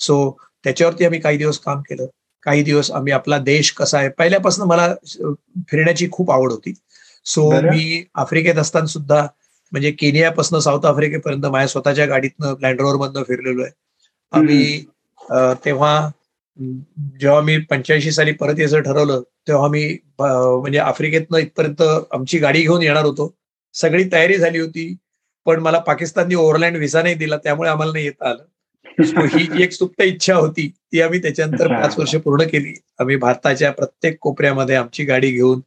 सो 0.00 0.36
त्याच्यावरती 0.64 1.04
आम्ही 1.04 1.20
काही 1.20 1.38
दिवस 1.38 1.58
काम 1.58 1.80
केलं. 1.88 2.06
काही 2.42 2.62
दिवस 2.62 2.90
आम्ही 2.90 3.12
आपला 3.12 3.38
देश 3.38 3.70
कसा 3.72 3.98
आहे 3.98 4.08
पहिल्यापासून 4.18 4.66
मला 4.68 4.94
फिरण्याची 5.70 6.08
खूप 6.12 6.30
आवड 6.30 6.52
होती. 6.52 6.72
सो 7.26 7.50
मी 7.62 8.02
आफ्रिकेत 8.14 8.58
असताना 8.58 8.86
सुद्धा 8.86 9.26
म्हणजे 9.72 9.90
केनियापासून 9.90 10.58
साऊथ 10.60 10.84
आफ्रिकेपर्यंत 10.86 11.44
माझ्या 11.44 11.68
स्वतःच्या 11.68 12.06
गाडीतनं 12.06 12.54
लँडरोवर 12.62 12.96
मधनं 12.96 13.22
फिरलेलो 13.28 13.62
आहे. 13.62 13.72
आम्ही 14.32 14.84
तेव्हा 15.64 16.10
जेव्हा 17.20 17.40
मी 17.40 17.56
पंच्याऐंशी 17.70 18.10
साली 18.12 18.32
परत 18.32 18.58
यायचं 18.58 18.80
ठरवलं 18.80 19.22
तेव्हा 19.48 19.68
मी 19.68 19.86
म्हणजे 20.20 20.78
आफ्रिकेतनं 20.78 21.38
इथपर्यंत 21.38 21.82
आमची 22.12 22.38
गाडी 22.38 22.60
घेऊन 22.62 22.82
येणार 22.82 23.04
होतो. 23.04 23.32
सगळी 23.74 24.04
तयारी 24.12 24.36
झाली 24.36 24.58
होती. 24.58 24.94
पण 25.46 25.60
मला 25.60 25.78
पाकिस्ताननी 25.86 26.34
ओव्हरलँड 26.34 26.76
व्हिसा 26.76 27.02
नाही 27.02 27.14
दिला 27.14 27.36
त्यामुळे 27.44 27.70
आम्हाला 27.70 27.92
नाही 27.92 28.04
येता 28.04 28.28
आलं. 28.28 28.44
ही 28.98 29.44
जी 29.46 29.62
एक 29.62 29.72
सुप्त 29.72 30.02
इच्छा 30.02 30.34
होती 30.34 30.68
ती 30.92 31.00
आम्ही 31.02 31.20
त्याच्यानंतर 31.22 31.68
पाच 31.72 31.98
वर्ष 31.98 32.14
पूर्ण 32.24 32.44
केली. 32.48 32.74
आम्ही 33.00 33.16
भारताच्या 33.16 33.70
प्रत्येक 33.72 34.18
कोपऱ्यामध्ये 34.20 34.76
आमची 34.76 35.04
गाडी 35.04 35.30
घेऊन 35.30 35.60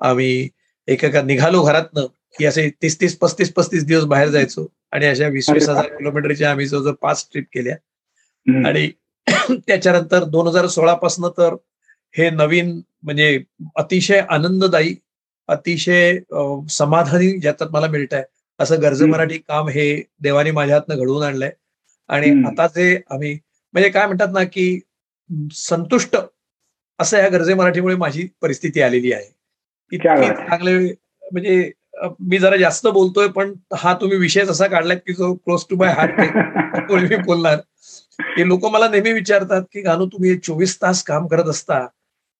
आम्ही 0.00 0.48
एका 0.88 1.22
निघालो 1.22 1.62
घरातनं 1.62 2.06
की 2.38 2.44
असे 2.46 2.68
तीस 2.82 3.00
तीस 3.00 3.16
पस्तीस 3.18 3.52
पस्तीस 3.54 3.84
दिवस 3.86 4.04
बाहेर 4.04 4.28
जायचो 4.28 4.66
आणि 4.92 5.06
अशा 5.06 5.28
वीस 5.28 5.50
वीस 5.50 5.68
हजार 5.68 5.86
किलोमीटरच्या 5.96 6.50
आम्ही 6.50 6.66
जवळजवळ 6.66 6.94
पाच 7.02 7.26
ट्रिप 7.32 7.44
केल्या. 7.54 7.76
आणि 8.66 8.88
त्याच्यानंतर 9.50 10.24
दोन 10.24 10.46
हजार 10.46 10.66
सोळा 10.66 10.94
पासन 10.94 11.26
तर 11.38 11.54
हे 12.14 12.28
नवीन 12.30 12.80
म्हणजे 13.02 13.38
अतिशय 13.76 14.20
आनंददायी 14.28 14.94
अतिशय 15.48 16.18
समाधानी 16.70 17.30
ज्याच्यात 17.38 17.70
मला 17.72 17.86
मिळत 17.86 18.14
आहे 18.14 18.22
असं 18.58 18.82
गरज 18.82 19.02
मराठी 19.02 19.38
काम 19.38 19.68
हे 19.68 19.86
देवाने 20.20 20.50
माझ्या 20.50 20.76
हातनं 20.76 20.96
घडवून 20.96 21.22
आणलंय. 21.22 21.50
आणि 22.08 22.30
आता 22.46 22.66
जे 22.66 22.94
आम्ही 23.10 23.38
म्हणजे 23.74 23.88
काय 23.90 24.06
म्हणतात 24.06 24.28
ना 24.32 24.42
की 24.44 24.80
संतुष्ट 25.52 26.16
असं 26.98 27.18
या 27.18 27.28
गरजे 27.28 27.54
मराठीमुळे 27.54 27.94
माझी 27.96 28.28
परिस्थिती 28.42 28.82
आलेली 28.82 29.12
आहे. 29.12 29.30
इतकी 29.92 30.28
चांगले 30.28 30.78
म्हणजे 31.32 31.70
मी 32.20 32.38
जरा 32.38 32.56
जास्त 32.56 32.86
बोलतोय 32.86 33.28
पण 33.28 33.52
हा 33.74 33.92
तुम्ही 33.94 34.16
विषयच 34.18 34.48
असा 34.48 34.66
काढलाय 34.66 34.96
की 34.96 35.12
जो 35.12 35.32
क्लोज 35.34 35.64
टू 35.70 35.76
माय 35.76 35.92
हार्ट 35.92 36.90
मी 36.90 37.16
बोलणार? 37.16 37.56
की 38.18 38.46
लोक 38.48 38.64
मला 38.66 38.88
नेहमी 38.88 39.12
विचारतात 39.12 39.62
की 39.72 39.80
गानू 39.80 40.06
तुम्ही 40.06 40.36
चोवीस 40.38 40.76
तास 40.82 41.02
काम 41.02 41.26
करत 41.26 41.48
असता 41.48 41.86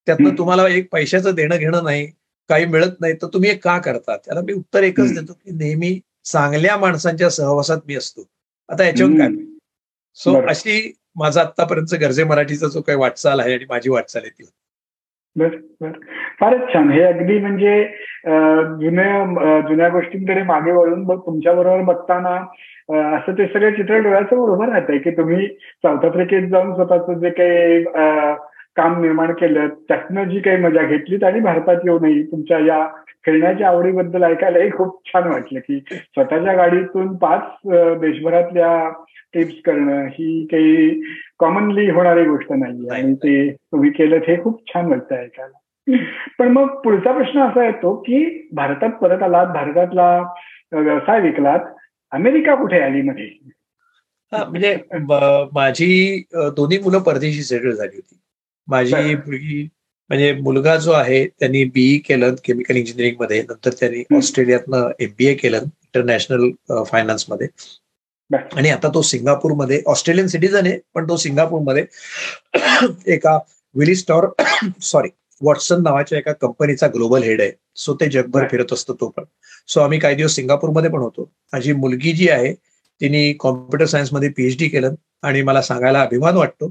त्यातनं 0.06 0.37
तुम्हाला 0.38 0.66
एक 0.68 0.88
पैशाचं 0.92 1.35
देणं 1.35 1.56
घेणं 1.56 1.85
नाही 1.85 2.06
काही 2.51 2.65
मिळत 2.67 3.01
नाही 3.01 3.15
तर 3.23 3.27
तुम्ही 3.35 3.55
का 3.59 3.79
करता 3.79 4.17
त्याला 4.17 4.41
मी 4.41 4.53
उत्तर 4.53 4.83
एकच 4.83 5.15
देतो 5.15 5.33
की 5.33 5.51
नेहमी 5.57 5.99
चांगल्या 6.25 6.77
माणसांच्या 6.77 7.31
सहवासात 7.31 7.79
मी 7.87 7.97
असतो. 7.97 8.23
आता 8.69 8.85
याच्यावर 8.85 9.19
काय? 9.19 9.29
सो 10.19 10.35
अशी 10.49 10.93
माझा 11.17 11.41
आतापर्यंत 11.41 11.95
गरजे 12.01 12.25
मराठीचा 12.25 12.69
जो 12.69 12.81
काही 12.81 12.99
वाटचाल 12.99 13.41
आहे 13.41 13.55
आणि 13.55 13.65
माझी 13.71 13.91
वाटचाल 13.91 14.23
आहे 14.23 14.31
ती. 14.31 14.51
बर 15.37 15.57
बर. 15.81 15.91
फारच 16.41 16.73
छान. 16.75 16.91
हे 16.91 17.03
अगदी 17.03 17.39
म्हणजे 17.39 17.83
जुन्या 18.81 19.61
जुन्या 19.69 19.89
गोष्टींकडे 19.89 20.43
मागे 20.43 20.73
वळून 20.73 21.05
तुमच्या 21.09 21.53
बरोबर 21.53 21.83
बघताना 21.83 22.35
असं 23.17 23.33
ते 23.39 23.47
सगळे 23.47 23.71
चित्र 23.71 23.99
डोळ्यासमोर 23.99 24.51
उभं 24.51 24.71
राहत 24.71 24.89
आहे 24.89 24.99
की 24.99 25.11
तुम्ही 25.11 25.47
साऊथ 25.85 26.05
आफ्रिकेत 26.05 26.49
जाऊन 26.51 26.75
स्वतःच 26.75 27.19
जे 27.21 27.31
काही 27.31 27.85
काम 28.76 29.00
निर्माण 29.00 29.33
केलं 29.33 29.69
त्यातनं 29.69 30.25
जी 30.25 30.40
काही 30.40 30.57
मजा 30.57 30.83
घेतलीत 30.83 31.25
आणि 31.25 31.40
भारतात 31.40 31.76
येऊनही 31.85 32.23
तुमच्या 32.23 32.59
या 32.59 32.87
खेळण्याच्या 33.26 33.69
आवडीबद्दल 33.69 34.23
ऐकायलाही 34.23 34.71
खूप 34.71 35.00
छान 35.07 35.28
वाटलं 35.28 35.59
की 35.59 35.78
स्वतःच्या 35.90 36.52
गाडीतून 36.52 37.16
पाच 37.16 37.43
देशभरातल्या 38.00 38.90
ट्रिप्स 39.33 39.54
करणं 39.64 40.07
ही 40.07 40.47
काही 40.47 41.02
कॉमनली 41.38 41.90
होणारी 41.90 42.25
गोष्ट 42.25 42.52
नाही 42.52 42.88
आणि 42.88 43.14
ते 43.14 43.52
तुम्ही 43.52 43.90
केलं 43.90 44.16
हे 44.16 44.43
खूप 44.43 44.61
छान 44.69 44.87
वाटतं 44.87 45.14
ऐकायला. 45.14 45.59
पण 46.38 46.49
मग 46.49 46.66
पुढचा 46.66 47.12
प्रश्न 47.12 47.40
असा 47.40 47.64
येतो 47.64 47.97
की 47.97 48.49
भारतात 48.52 48.90
परत 48.90 49.23
आलात 49.23 49.47
भारतातला 49.47 50.19
व्यवसाय 50.73 51.21
विकलात 51.21 51.61
अमेरिका 52.12 52.54
कुठे 52.54 52.81
आली 52.81 53.02
मध्ये? 53.02 53.31
म्हणजे 54.33 54.76
माझी 55.54 56.23
दोन्ही 56.35 56.78
मुलं 56.78 56.99
परदेशी 56.99 57.43
सेटल 57.43 57.71
झाली 57.71 57.97
होती. 57.97 58.21
माझी 58.68 59.14
मुलगी 59.14 59.62
म्हणजे 60.11 60.33
मुलगा 60.35 60.76
जो 60.76 60.92
आहे 60.92 61.25
त्यांनी 61.40 61.64
बीई 61.75 61.97
केलं 62.06 62.35
केमिकल 62.44 62.76
इंजिनिअरिंगमध्ये. 62.76 63.42
नंतर 63.42 63.73
त्यांनी 63.80 64.02
ऑस्ट्रेलियातनं 64.16 64.90
एमबीए 65.00 65.35
केलं 65.35 65.56
इंटरनॅशनल 65.56 66.50
फायनान्समध्ये. 66.90 67.49
आणि 68.30 68.68
आता 68.71 68.88
तो 68.94 69.02
सिंगापूरमध्ये 69.02 69.80
ऑस्ट्रेलियन 69.87 70.26
सिटीजन 70.26 70.66
आहे 70.66 70.78
पण 70.94 71.09
तो 71.09 71.16
सिंगापूरमध्ये 71.16 71.85
एका 73.14 73.38
विलिस्टॉर 73.75 74.26
सॉरी 74.83 75.09
वॉटसन 75.40 75.83
नावाच्या 75.83 76.18
एका 76.18 76.33
कंपनीचा 76.33 76.87
ग्लोबल 76.94 77.23
हेड 77.23 77.40
आहे. 77.40 77.50
सो 77.76 77.94
ते 78.00 78.09
जगभर 78.11 78.47
फिरत 78.50 78.73
असतो 78.73 78.94
तो 78.94 79.09
पण. 79.16 79.25
सो 79.68 79.80
आम्ही 79.80 79.99
काही 79.99 80.16
दिवस 80.16 80.35
सिंगापूरमध्ये 80.35 80.90
पण 80.90 80.99
होतो. 80.99 81.30
माझी 81.52 81.73
मुलगी 81.73 82.12
जी 82.12 82.28
आहे 82.28 82.52
तिने 83.00 83.33
कॉम्प्युटर 83.40 83.87
सायन्समध्ये 83.87 84.28
पीएचडी 84.37 84.68
केलं 84.68 84.94
आणि 85.23 85.42
मला 85.42 85.62
सांगायला 85.62 86.02
अभिमान 86.02 86.37
वाटतो. 86.37 86.71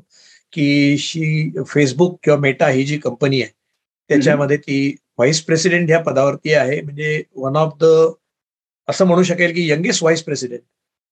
की 0.53 0.97
शी 0.97 1.49
फेसबुक 1.67 2.19
किंवा 2.23 2.39
मेटा 2.39 2.67
ही 2.67 2.83
जी 2.83 2.97
कंपनी 2.97 3.41
आहे 3.41 3.51
त्याच्यामध्ये 4.09 4.57
ती 4.57 4.95
व्हाईस 5.17 5.41
प्रेसिडेंट 5.41 5.89
ह्या 5.89 5.99
पदावरती 5.99 6.53
आहे. 6.53 6.81
म्हणजे 6.81 7.21
वन 7.35 7.55
ऑफ 7.55 7.73
द 7.81 7.85
असं 8.87 9.05
म्हणू 9.05 9.23
शकेल 9.23 9.53
की 9.53 9.69
यंगेस्ट 9.71 10.03
व्हाईस 10.03 10.23
प्रेसिडेंट 10.23 10.61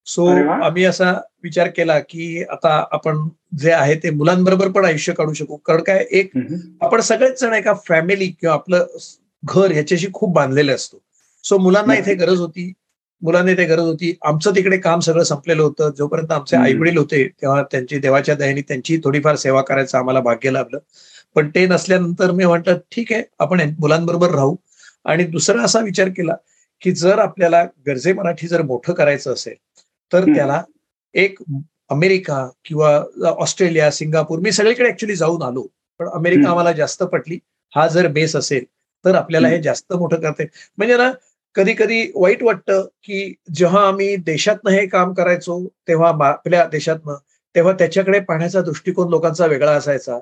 सो 0.07 0.25
आम्ही 0.63 0.83
असा 0.83 1.11
विचार 1.43 1.67
केला 1.67 1.99
की 1.99 2.43
आता 2.43 2.69
आपण 2.91 3.27
जे 3.57 3.71
आहे 3.71 3.95
ते 3.95 4.09
मुलांबरोबर 4.09 4.67
पण 4.67 4.85
आयुष्य 4.85 5.13
काढू 5.13 5.33
शकू. 5.33 5.55
कारण 5.57 5.81
काय 5.83 6.05
एक 6.11 6.31
आपण 6.81 7.01
सगळेच 7.01 7.41
जण 7.41 7.53
एका 7.53 7.73
फॅमिली 7.87 8.27
किंवा 8.27 8.53
आपलं 8.55 8.85
घर 9.43 9.71
ह्याच्याशी 9.71 10.07
खूप 10.13 10.33
बांधलेलं 10.33 10.75
असतो. 10.75 10.97
सो 11.43 11.57
मुलांना 11.57 11.95
इथे 11.95 12.13
गरज 12.15 12.39
होती. 12.39 12.71
मुलांनी 13.21 13.53
ते 13.57 13.65
गरज 13.65 13.79
होती. 13.81 14.13
आमचं 14.21 14.55
तिकडे 14.55 14.77
काम 14.77 14.99
सगळं 14.99 15.23
संपलेलं 15.23 15.61
होतं. 15.63 15.89
जोपर्यंत 15.97 16.31
आमचे 16.31 16.57
आई 16.57 16.73
वडील 16.75 16.97
होते 16.97 17.27
तेव्हा 17.41 17.61
त्यांची 17.71 17.97
देवाच्या 17.99 18.35
दयाने 18.35 18.61
त्यांची 18.61 18.97
थोडीफार 19.03 19.35
सेवा 19.35 19.61
करायचं 19.61 19.97
आम्हाला 19.97 20.19
भाग्य 20.19 20.51
लाभलं. 20.51 20.79
पण 21.35 21.49
ते 21.55 21.65
नसल्यानंतर 21.67 22.31
मी 22.31 22.45
म्हटलं 22.45 22.77
ठीक 22.91 23.11
आहे 23.13 23.23
आपण 23.39 23.61
मुलांबरोबर 23.79 24.31
राहू. 24.31 24.55
आणि 25.05 25.23
दुसरा 25.25 25.61
असा 25.63 25.79
विचार 25.79 26.09
केला 26.17 26.33
की 26.81 26.91
जर 26.91 27.19
आपल्याला 27.19 27.63
गरजे 27.87 28.13
मराठी 28.13 28.47
जर 28.47 28.61
मोठं 28.61 28.93
करायचं 28.93 29.33
असेल 29.33 29.55
तर 30.11 30.25
त्याला 30.35 30.61
एक 31.15 31.39
अमेरिका 31.89 32.47
किंवा 32.65 32.89
ऑस्ट्रेलिया 33.29 33.89
सिंगापूर 33.91 34.39
मी 34.39 34.51
सगळीकडे 34.51 34.89
ऍक्च्युली 34.89 35.15
जाऊन 35.15 35.41
आलो. 35.41 35.65
पण 35.99 36.07
अमेरिका 36.09 36.49
आम्हाला 36.49 36.71
जास्त 36.71 37.03
पटली. 37.03 37.37
हा 37.73 37.87
जर 37.87 38.07
बेस 38.07 38.35
असेल 38.35 38.63
तर 39.05 39.15
आपल्याला 39.15 39.47
हे 39.47 39.61
जास्त 39.61 39.93
मोठं 39.93 40.19
करते 40.21 40.45
म्हणजे 40.77 40.97
ना 40.97 41.11
कधी 41.55 41.73
कधी 41.73 42.11
वाईट 42.15 42.43
वाटतं 42.43 42.81
की 43.03 43.33
जेव्हा 43.53 43.87
आम्ही 43.87 44.15
देशातनं 44.15 44.71
हे 44.71 44.85
काम 44.87 45.13
करायचो 45.13 45.67
तेव्हा 45.87 46.11
आपल्या 46.27 46.65
देशातनं 46.65 47.15
तेव्हा 47.55 47.73
त्याच्याकडे 47.73 48.19
पाहण्याचा 48.19 48.61
दृष्टिकोन 48.61 49.09
लोकांचा 49.09 49.45
वेगळा 49.45 49.71
असायचा. 49.71 50.19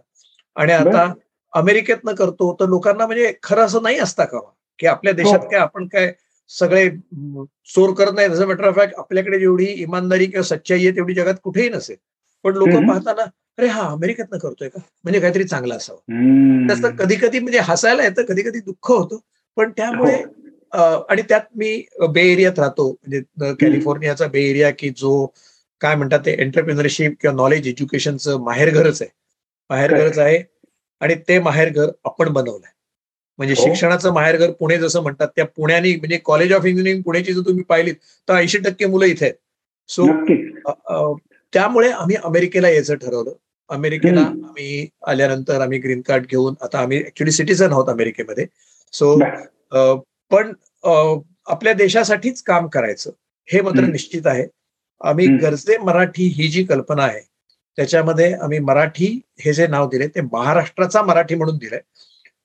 आणि 0.56 0.72
आता 0.74 1.14
अमेरिकेतनं 1.54 2.14
करतो 2.14 2.56
तर 2.60 2.66
लोकांना 2.66 3.06
म्हणजे 3.06 3.34
खरं 3.44 3.66
असं 3.66 3.84
नाही 3.84 3.98
असता 4.00 4.26
का 4.26 4.40
की 4.80 4.88
आपल्या 4.88 5.14
देशात 5.14 5.40
हो. 5.40 5.50
काय 5.50 5.60
आपण 5.60 5.88
काय 5.88 6.12
सगळे 6.50 6.90
चोर 7.76 7.94
करत 7.94 8.14
नाही 8.16 8.30
जसं 8.30 8.48
मॅटर 8.48 8.68
ऑफ 8.68 8.76
फॅक्ट 8.76 8.94
आपल्याकडे 8.98 9.40
जेवढी 9.40 9.66
इमानदारी 9.66 10.26
किंवा 10.26 10.44
सच्चाई 10.44 10.80
आहे 10.80 10.96
तेवढी 10.96 11.14
जगात 11.14 11.36
कुठेही 11.44 11.70
नसेल. 11.70 11.96
पण 12.46 12.56
लोक 12.56 12.70
पाहताना 12.88 13.24
अरे 13.58 13.68
हा 13.68 13.88
अमेरिकेतनं 13.92 14.38
करतोय 14.38 14.70
का? 14.70 14.80
म्हणजे 15.04 15.20
काहीतरी 15.20 15.44
चांगलं 15.44 15.76
असावं. 15.76 16.68
तसं 16.70 16.96
कधी 16.96 17.16
कधी 17.16 17.40
म्हणजे 17.40 17.60
हसायला 17.60 18.04
येतं 18.04 18.24
कधी 18.24 18.42
कधी 18.42 18.60
दुःख 18.60 18.92
होतं. 18.92 19.18
पण 19.58 19.72
त्यामुळे 19.78 20.16
हो. 20.16 20.49
आणि 20.74 21.22
त्यात 21.30 21.42
मी 21.58 21.84
बे 22.14 22.22
एरियात 22.32 22.60
राहतो. 22.60 22.90
म्हणजे 22.92 23.54
कॅलिफोर्नियाचा 23.62 24.28
बे 24.28 24.42
एरिया 24.50 24.70
की 24.80 24.90
जो 24.98 25.26
काय 25.82 25.96
म्हणतात 25.96 26.20
ते 26.26 26.32
एंटरप्रिनरशिप 26.40 27.14
किंवा 27.22 27.36
नॉलेज 27.36 27.68
एज्युकेशनचं 27.68 28.44
माहेरघरच 28.44 29.02
आहे. 29.02 29.10
माहेरघरच 29.70 30.18
आहे 30.20 30.42
आणि 31.02 31.16
ते 31.28 31.40
माहेरघर 31.40 31.90
आपण 32.06 32.32
बनवलंय. 32.34 32.72
म्हणजे 33.40 33.54
हो. 33.58 33.64
शिक्षणाचं 33.64 34.14
माहेरघर 34.14 34.52
पुणे 34.52 34.78
जसं 34.78 35.02
म्हणतात 35.02 35.28
त्या 35.36 35.46
पुण्याने 35.46 35.96
म्हणजे 35.96 36.18
कॉलेज 36.26 36.54
ऑफ 36.54 36.66
इंजिनिअरिंग 36.66 37.02
पुण्याची 37.02 37.34
जर 37.34 37.42
तुम्ही 37.48 37.64
पाहिलीत 37.70 37.96
तर 38.28 38.34
ऐंशी 38.36 38.58
टक्के 38.60 38.86
मुलं 38.86 39.06
इथे 39.06 39.26
आहेत. 39.26 39.36
सो 39.90 40.08
त्यामुळे 41.54 41.90
आम्ही 41.92 42.16
अमेरिकेला 42.24 42.70
यायचं 42.70 42.96
ठरवलं. 42.96 43.32
अमेरिकेला 43.70 44.22
आम्ही 44.22 44.88
आल्यानंतर 45.08 45.62
आम्ही 45.62 45.80
ग्रीन 45.80 46.02
कार्ड 46.02 46.26
घेऊन 46.30 46.54
आता 46.62 46.80
आम्ही 46.80 46.98
ऍक्च्युली 47.00 47.32
सिटीझन 47.32 47.72
आहोत 47.72 47.90
अमेरिकेमध्ये. 47.90 48.46
सो 48.94 49.18
पण 50.32 50.52
आपल्या 51.48 51.74
देशासाठीच 51.74 52.42
काम 52.44 52.68
करायचं 52.68 53.12
हे 53.48 53.62
मात्र 53.62 53.86
निश्चित 53.86 54.28
आहे. 54.28 54.46
आम्ही 55.02 55.28
गरजे 55.42 55.78
मराठी 55.78 56.28
ही 56.36 56.48
जी 56.48 56.64
कल्पना 56.64 57.04
आहे 57.04 57.22
त्याच्यामध्ये 57.78 58.32
आम्ही 58.34 58.60
मराठी 58.60 59.08
हे 59.42 59.54
जे 59.54 59.68
नाव 59.68 59.88
दिले 59.90 60.08
ते 60.08 60.22
महाराष्ट्राचा 60.22 61.02
मराठी 61.02 61.36
म्हणून 61.36 61.58
दिलंय. 61.58 61.80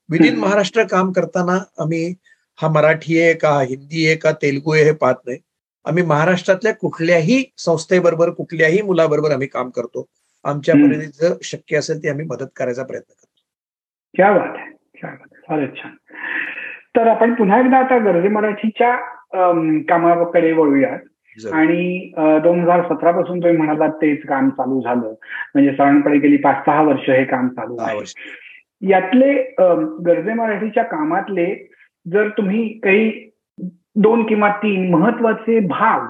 विदिन 0.09 0.35
महाराष्ट्र 0.39 0.83
काम 0.87 1.11
करताना 1.11 1.57
आम्ही 1.79 2.13
हा 2.59 2.67
मराठी 2.69 3.19
आहे 3.21 3.33
का 3.33 3.59
हिंदी 3.61 4.05
आहे 4.07 4.15
का 4.15 4.31
तेलुगू 4.41 4.73
आहे 4.73 4.83
हे 4.83 4.91
पाहत 4.91 5.15
नाही. 5.25 5.37
आम्ही 5.85 6.03
महाराष्ट्रातल्या 6.03 6.73
कुठल्याही 6.73 7.43
संस्थेबरोबर 7.57 8.29
कुठल्याही 8.29 8.81
मुलाबरोबर 8.81 9.31
आम्ही 9.31 9.47
काम 9.47 9.69
करतो. 9.69 10.05
आमच्या 10.45 10.75
परीने 10.75 11.05
जर 11.21 11.33
शक्य 11.43 11.77
असेल 11.77 12.01
ती 12.03 12.09
आम्ही 12.09 12.25
मदत 12.25 12.47
करायचा 12.55 12.83
प्रयत्न 12.83 13.13
करतो. 13.13 13.27
क्या 14.15 14.31
बात 14.31 14.57
आहे. 14.57 14.71
फारच 15.47 15.75
छान. 15.77 15.95
तर 16.95 17.07
आपण 17.07 17.33
पुन्हा 17.33 17.59
एकदा 17.59 17.77
आता 17.77 17.97
गरजे 18.05 18.27
मराठीच्या 18.29 18.95
कामाकडे 19.89 20.51
वळूयात. 20.51 20.99
आणि 21.53 22.11
दोन 22.43 22.59
हजार 22.59 22.81
सतरा 22.83 23.11
पासून 23.11 23.39
तुम्ही 23.39 23.57
म्हणालात 23.57 23.93
तेच 24.01 24.21
काम 24.27 24.49
चालू 24.49 24.79
झालं. 24.81 25.13
म्हणजे 25.53 25.71
साधारणपणे 25.71 26.17
गेली 26.17 26.37
पाच 26.37 26.63
सहा 26.65 26.81
वर्ष 26.81 27.09
हे 27.09 27.23
काम 27.23 27.47
चालू 27.47 27.77
आहे. 27.79 27.99
यातले 28.81 29.33
गरजे 30.05 30.33
मराठीच्या 30.33 30.83
कामातले 30.83 31.53
जर 32.05 32.29
तुम्ही 32.29 32.67
काही 32.79 33.11
दोन 33.95 34.25
किंवा 34.27 34.49
तीन 34.63 34.89
महत्त्वाचे 34.93 35.59
भाग 35.59 36.05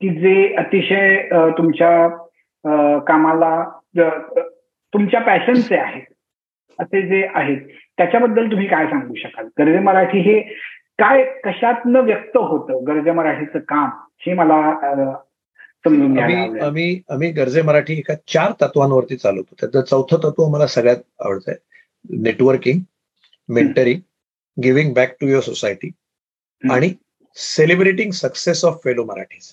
की 0.00 0.08
जे 0.08 0.54
अतिशय 0.58 1.16
तुमच्या 1.58 2.08
कामाला 3.08 3.54
तुमच्या 4.92 5.20
पॅशनचे 5.20 5.76
आहेत 5.76 6.02
असे 6.78 7.02
जे 7.02 7.26
आहेत 7.34 7.60
त्याच्याबद्दल 7.98 8.50
तुम्ही 8.50 8.66
काय 8.68 8.86
सांगू 8.86 9.14
शकाल? 9.14 9.46
गरजे 9.58 9.78
मराठी 9.78 10.18
हे 10.20 10.40
काय 10.98 11.24
कशातनं 11.44 12.04
व्यक्त 12.04 12.36
होतं 12.36 12.84
गरजे 12.86 13.12
मराठीचं 13.12 13.58
काम? 13.58 13.90
हे 14.18 14.34
मला 14.34 14.60
समजून 15.84 16.18
आम्ही 16.62 17.00
आम्ही 17.10 17.30
गरजे 17.32 17.62
मराठी 17.62 17.98
एका 17.98 18.14
चार 18.28 18.52
तत्वांवरती 18.62 19.16
चालवतो. 19.16 19.54
त्याचं 19.60 19.80
चौथं 19.80 20.18
तत्व 20.18 20.46
मला 20.48 20.66
सगळ्यात 20.66 20.96
आवडतंय. 21.20 21.54
Networking 22.10 22.80
mentoring 23.48 24.00
giving 24.56 24.92
back 24.94 25.16
to 25.20 25.26
your 25.26 25.40
society 25.40 25.90
आणि 26.62 26.88
celebrating 27.36 28.10
success 28.10 28.64
of 28.64 28.78
fellow 28.84 29.04
Marathis 29.04 29.52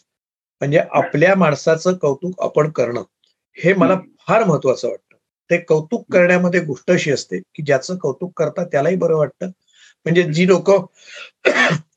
म्हणजे 0.62 0.82
आपल्या 0.92 1.36
माणसाचं 1.36 1.94
कौतुक 1.94 2.42
आपण 2.42 2.70
करणं 2.70 3.04
हे 3.58 3.74
मला 3.74 3.96
फार 4.28 4.44
महत्वाचं 4.44 4.88
वाटतं. 4.88 5.03
ते 5.54 5.58
कौतुक 5.60 6.06
करण्यामध्ये 6.14 6.60
गोष्ट 6.60 6.92
अशी 6.92 7.12
असते 7.12 7.40
की 7.56 7.64
ज्याचं 7.64 7.98
कौतुक 7.98 8.32
करता 8.38 8.64
त्यालाही 8.64 8.96
बरं 8.96 9.18
वाटतं. 9.18 9.48
म्हणजे 10.06 10.24
जी 10.24 10.48
लोक 10.48 10.72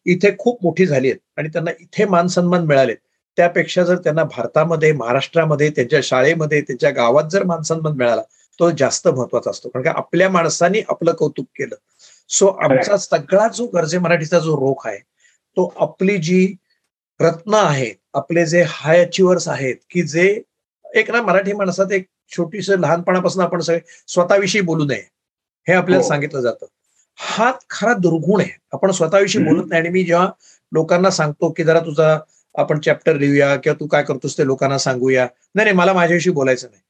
इथे 0.07 0.31
खूप 0.39 0.59
मोठी 0.63 0.87
झाली 0.87 1.11
आहेत 1.11 1.21
आणि 1.39 1.49
त्यांना 1.49 1.71
इथे 1.81 2.05
मान 2.05 2.27
सन्मान 2.27 2.65
मिळाले 2.67 2.95
त्यापेक्षा 3.39 3.83
जर 3.85 3.97
त्यांना 3.97 4.25
भारतामध्ये 4.25 4.93
महाराष्ट्रामध्ये 4.93 5.71
त्यांच्या 5.71 6.01
शाळेमध्ये 6.03 6.61
त्यांच्या 6.61 6.91
गावात 6.91 7.31
जर 7.31 7.45
मान 7.45 7.63
सन्मान 7.63 7.97
मिळाला 7.97 8.23
तो 8.59 8.71
जास्त 8.71 9.09
महत्त्वाचा 9.09 9.51
असतो. 9.51 9.69
कारण 9.69 9.85
का 9.85 9.93
आपल्या 9.97 10.29
माणसांनी 10.31 10.81
आपलं 10.89 11.13
कौतुक 11.13 11.47
केलं. 11.59 11.75
सो 12.31 12.47
आमचा 12.47 12.97
सगळा 12.97 13.49
जो 13.49 13.67
गरजे 13.67 13.99
मराठीचा 13.99 14.39
जो 14.39 14.57
रोख 14.57 14.87
आहे 14.87 14.99
तो 15.57 15.73
आपली 15.77 16.17
जी 16.19 16.55
रत्न 17.21 17.55
आहेत 17.55 17.95
आपले 18.15 18.47
जे 18.47 18.63
हाय 18.69 19.05
अचिव्हर्स 19.05 19.49
आहेत 19.49 19.77
की 19.91 20.03
जे 20.03 20.27
एक 20.95 21.11
ना 21.11 21.23
मराठी 21.23 21.53
माणसात 21.53 21.93
एक 21.93 22.07
छोटीस 22.29 22.71
लहानपणापासून 22.71 23.43
आपण 23.43 23.61
सगळे 23.61 23.81
स्वतःविषयी 24.09 24.61
बोलू 24.61 24.85
नये. 24.85 25.03
हे 25.69 25.73
आपल्याला 25.73 26.03
हो. 26.03 26.09
सांगितलं 26.09 26.41
जातं. 26.41 26.67
हा 27.19 27.53
खरा 27.71 27.95
दुर्गुण 27.95 28.41
आहे. 28.41 28.51
आपण 28.73 28.91
स्वतःविषयी 28.91 29.45
बोलत 29.45 29.65
नाही 29.69 29.81
आणि 29.81 29.89
मी 29.89 30.03
जेव्हा 30.05 30.31
लोकांना 30.73 31.11
सांगतो 31.11 31.51
की 31.51 31.65
जरा 31.65 31.81
तुझा 31.81 32.19
आपण 32.55 32.81
चॅप्टर 32.81 33.17
लिहूया 33.17 33.57
किंवा 33.57 33.81
तू 33.81 33.87
काय 33.87 34.03
करतोस 34.03 34.39
ते 34.39 34.47
लोकांना 34.47 34.79
सांगूया. 34.79 35.27
नाही 35.55 35.65
नाही 35.65 35.77
मला 35.77 35.93
माझ्याविषयी 35.93 36.33
बोलायचं 36.33 36.69
नाही. 36.71 36.83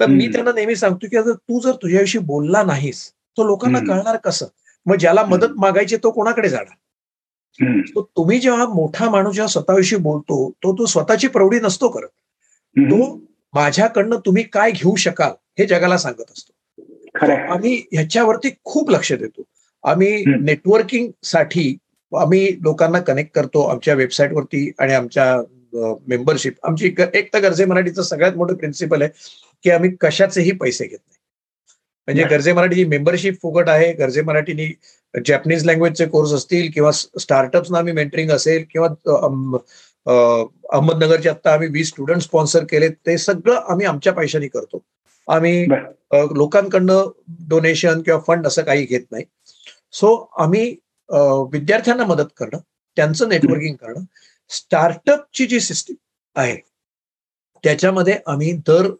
तर 0.00 0.06
मी 0.06 0.26
त्यांना 0.26 0.52
नेहमी 0.52 0.76
सांगतो 0.76 1.06
की 1.06 1.16
तू 1.32 1.60
जर 1.60 1.72
तुझ्याविषयी 1.72 2.20
बोलला 2.20 2.62
नाहीस 2.62 3.12
तो 3.36 3.44
लोकांना 3.44 3.78
कळणार 3.78 4.16
कसं? 4.16 4.46
मग 4.86 4.96
ज्याला 4.96 5.22
मदत 5.22 5.46
मागायची 5.56 5.96
तो 5.96 6.10
कोणाकडे 6.10 6.48
जाणार? 6.48 6.74
तुम्ही 8.00 8.38
जेव्हा 8.38 8.66
मोठा 8.66 9.10
माणूस 9.10 9.34
जेव्हा 9.34 9.48
स्वतःविषयी 9.48 9.98
बोलतो 9.98 10.50
तो 10.50 10.72
तो 10.72 10.86
स्वतःची 10.86 11.28
प्रौढी 11.28 11.60
नसतो 11.60 11.88
करत. 11.88 12.08
तो 12.78 13.25
माझ्याकडनं 13.56 14.18
तुम्ही 14.26 14.42
काय 14.52 14.70
घेऊ 14.70 14.94
शकाल 14.96 15.30
हे 15.58 15.66
जगाला 15.66 15.96
सांगत 15.98 16.30
असतो. 16.30 16.52
आम्ही 17.52 17.76
ह्याच्यावरती 17.92 18.50
खूप 18.64 18.90
लक्ष 18.90 19.12
देतो. 19.12 19.42
आम्ही 19.84 20.24
नेटवर्किंगसाठी 20.40 21.76
आम्ही 22.12 22.46
लोकांना 22.62 22.98
कनेक्ट 23.00 23.34
करतो 23.34 23.62
आमच्या 23.62 23.94
वेबसाईटवरती 23.94 24.70
आणि 24.78 24.92
आमच्या 24.94 25.24
मेंबरशिप 26.08 26.66
आमची 26.66 26.86
एक 27.14 27.32
तर 27.34 27.40
गरजे 27.40 27.64
मराठीचं 27.64 28.02
सगळ्यात 28.02 28.36
मोठं 28.36 28.54
प्रिन्सिपल 28.54 29.02
आहे 29.02 29.10
की 29.64 29.70
आम्ही 29.70 29.90
कशाचेही 30.00 30.50
पैसे 30.52 30.84
घेत 30.84 30.98
नाही. 30.98 31.14
म्हणजे 32.08 32.24
गरजे 32.30 32.52
मराठीची 32.52 32.84
मेंबरशिप 32.84 33.40
फुकट 33.42 33.68
आहे 33.68 33.92
गरजे 33.92 34.22
मराठीनी 34.22 34.66
जॅपनीज 35.14 35.64
लँग्वेजचे 35.66 36.06
कोर्स 36.06 36.32
असतील 36.32 36.70
किंवा 36.74 36.90
स्टार्टअप्सना 36.92 37.78
आम्ही 37.78 37.92
मेंटरिंग 37.92 38.30
असेल 38.30 38.64
किंवा 38.70 38.88
अहमदनगरचे 40.06 41.28
आता 41.28 41.52
आम्ही 41.54 41.68
वीस 41.72 41.88
स्टुडंट 41.88 42.22
स्पॉन्सर 42.22 42.64
केले 42.70 42.88
ते 43.06 43.16
सगळं 43.18 43.60
आम्ही 43.70 43.86
आमच्या 43.86 44.12
पैशानी 44.12 44.48
करतो. 44.48 44.82
आम्ही 45.28 45.64
लोकांकडनं 46.36 47.08
डोनेशन 47.48 48.02
किंवा 48.02 48.20
फंड 48.26 48.46
असं 48.46 48.62
काही 48.62 48.84
घेत 48.84 49.04
नाही. 49.10 49.24
सो 49.92 50.14
आम्ही 50.38 50.68
विद्यार्थ्यांना 51.52 52.04
मदत 52.06 52.30
करणं 52.36 52.58
त्यांचं 52.96 53.28
नेटवर्किंग 53.28 53.74
करणं 53.76 54.04
स्टार्टअपची 54.50 55.46
जी 55.46 55.60
सिस्टीम 55.60 55.96
आहे 56.36 56.56
त्याच्यामध्ये 57.64 58.16
आम्ही 58.26 58.52
दर 58.68 58.90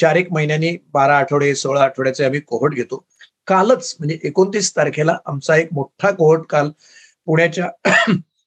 चार 0.00 0.16
एक 0.16 0.32
महिन्यांनी 0.32 0.76
बारा 0.92 1.16
आठवडे 1.18 1.54
सोळा 1.54 1.82
आठवड्याचे 1.84 2.24
आम्ही 2.24 2.40
कोहट 2.40 2.74
घेतो. 2.74 3.04
कालच 3.46 3.94
म्हणजे 3.98 4.18
एकोणतीस 4.24 4.70
तारखेला 4.76 5.16
आमचा 5.26 5.56
एक 5.56 5.68
मोठा 5.72 6.10
कोहट 6.10 6.46
काल 6.50 6.70
पुण्याच्या 7.26 7.68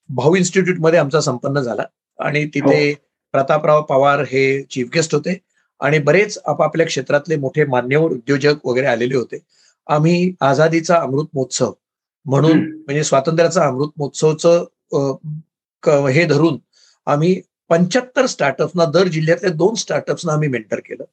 भाऊ 0.10 0.36
इन्स्टिट्यूटमध्ये 0.36 1.00
आमचा 1.00 1.22
संपन्न 1.22 1.60
झाला 1.60 1.84
आणि 2.20 2.46
तिथे 2.54 2.90
हो. 2.90 2.96
प्रतापराव 3.34 3.82
पवार 3.84 4.22
हे 4.22 4.62
चीफ 4.72 4.90
गेस्ट 4.94 5.14
होते 5.16 5.38
आणि 5.82 6.00
बरेच 6.00 6.38
आपापल्या 6.46 6.86
क्षेत्रातले 6.86 7.36
मोठे 7.36 7.66
मान्यवर 7.66 8.12
उद्योजक 8.12 8.66
वगैरे 8.66 8.88
आलेले 8.88 9.16
होते. 9.16 9.38
आम्ही 9.88 10.34
आझादीचा 10.42 10.96
अमृत 10.96 11.26
महोत्सव 11.34 11.72
म्हणून 12.26 12.58
म्हणजे 12.60 13.04
स्वातंत्र्याचा 13.04 13.66
अमृत 13.68 13.90
महोत्सवचं 13.98 14.66
हे 16.10 16.24
धरून 16.26 16.58
आम्ही 17.08 17.40
पंच्याहत्तर 17.70 18.26
स्टार्टअप्सना 18.26 18.86
दर 18.86 19.08
जिल्ह्यातल्या 19.08 19.52
दोन 19.52 19.76
स्टार्टअप्सना 19.76 20.34
आम्ही 20.34 20.50
मेंटर 20.50 20.80
केलं. 20.80 21.04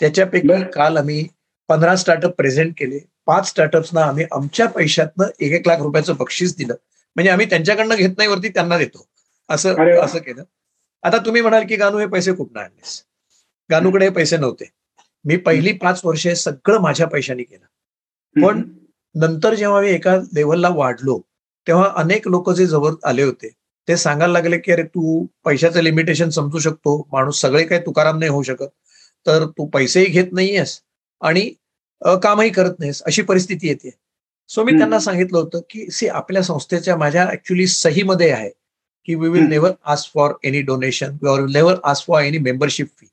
त्याच्यापैकी 0.00 0.62
काल 0.74 0.96
आम्ही 0.96 1.26
पंधरा 1.68 1.94
स्टार्टअप 1.96 2.30
प्रेझेंट 2.36 2.72
केले. 2.78 2.98
पाच 3.26 3.48
स्टार्टअप्सना 3.48 4.02
आम्ही 4.02 4.24
आमच्या 4.32 4.66
पैशातनं 4.68 5.26
एक 5.40 5.52
एक 5.52 5.68
लाख 5.68 5.80
रुपयाचं 5.80 6.14
बक्षीस 6.18 6.56
दिलं. 6.56 6.74
म्हणजे 7.16 7.30
आम्ही 7.30 7.46
त्यांच्याकडनं 7.50 7.94
घेत 7.94 8.10
नाही 8.18 8.28
वरती 8.28 8.48
त्यांना 8.48 8.78
देतो. 8.78 9.06
असं 9.48 9.74
असं 10.04 10.18
केलं. 10.18 10.42
आता 11.02 11.18
तुम्ही 11.26 11.42
म्हणाल 11.42 11.66
की 11.68 11.76
गानू 11.76 11.98
हे 11.98 12.06
पैसे 12.06 12.32
कुठनं 12.32 12.60
आणलेस 12.60 13.02
गानूकडे 13.70 14.04
हे 14.04 14.10
पैसे 14.10 14.36
नव्हते. 14.36 14.68
मी 15.24 15.36
पहिली 15.36 15.72
पाच 15.72 16.00
वर्षे 16.04 16.34
सगळं 16.36 16.80
माझ्या 16.80 17.06
पैशाने 17.06 17.42
केलं. 17.42 17.64
पण 18.36 18.62
नंतर 19.14 19.54
जेव्हा 19.54 19.80
मी 19.80 19.88
एका 19.90 20.16
लेवलला 20.34 20.68
वाढलो 20.74 21.20
तेव्हा 21.66 21.90
अनेक 21.96 22.28
लोक 22.28 22.50
जे 22.50 22.66
जवळ 22.66 22.92
आले 23.04 23.22
होते 23.22 23.48
ते 23.88 23.96
सांगायला 23.96 24.32
लागले 24.32 24.58
की 24.58 24.72
अरे 24.72 24.82
तू 24.84 25.24
पैशाचं 25.44 25.80
लिमिटेशन 25.82 26.28
समजू 26.30 26.58
शकतो. 26.58 26.96
माणूस 27.12 27.40
सगळे 27.40 27.64
काही 27.64 27.80
तुकाराम 27.86 28.18
नाही 28.18 28.30
होऊ 28.30 28.42
शकत. 28.42 28.68
तर 29.26 29.44
तू 29.58 29.66
पैसेही 29.66 30.06
घेत 30.06 30.32
नाहीयेस 30.32 30.80
आणि 31.20 31.50
कामही 32.22 32.50
करत 32.50 32.78
नाहीस. 32.78 33.02
अशी 33.06 33.22
परिस्थिती 33.22 33.68
येते. 33.68 33.90
सो 34.52 34.64
मी 34.64 34.72
त्यांना 34.72 34.98
सांगितलं 35.00 35.38
होतं 35.38 35.60
की 35.70 35.90
सी 35.90 36.08
आपल्या 36.08 36.42
संस्थेच्या 36.42 36.96
माझ्या 36.96 37.28
ऍक्च्युली 37.32 37.66
सहीमध्ये 37.66 38.30
आहे 38.30 38.50
की 39.04 39.14
we 39.14 39.28
will 39.28 39.46
never 39.48 39.72
ask 39.84 40.12
for 40.14 40.32
any 40.44 40.60
donation 40.62 41.16
will 41.22 41.52
never 41.52 41.76
ask 41.84 42.06
for 42.06 42.22
any 42.22 42.38
membership 42.38 42.88
fee 43.00 43.06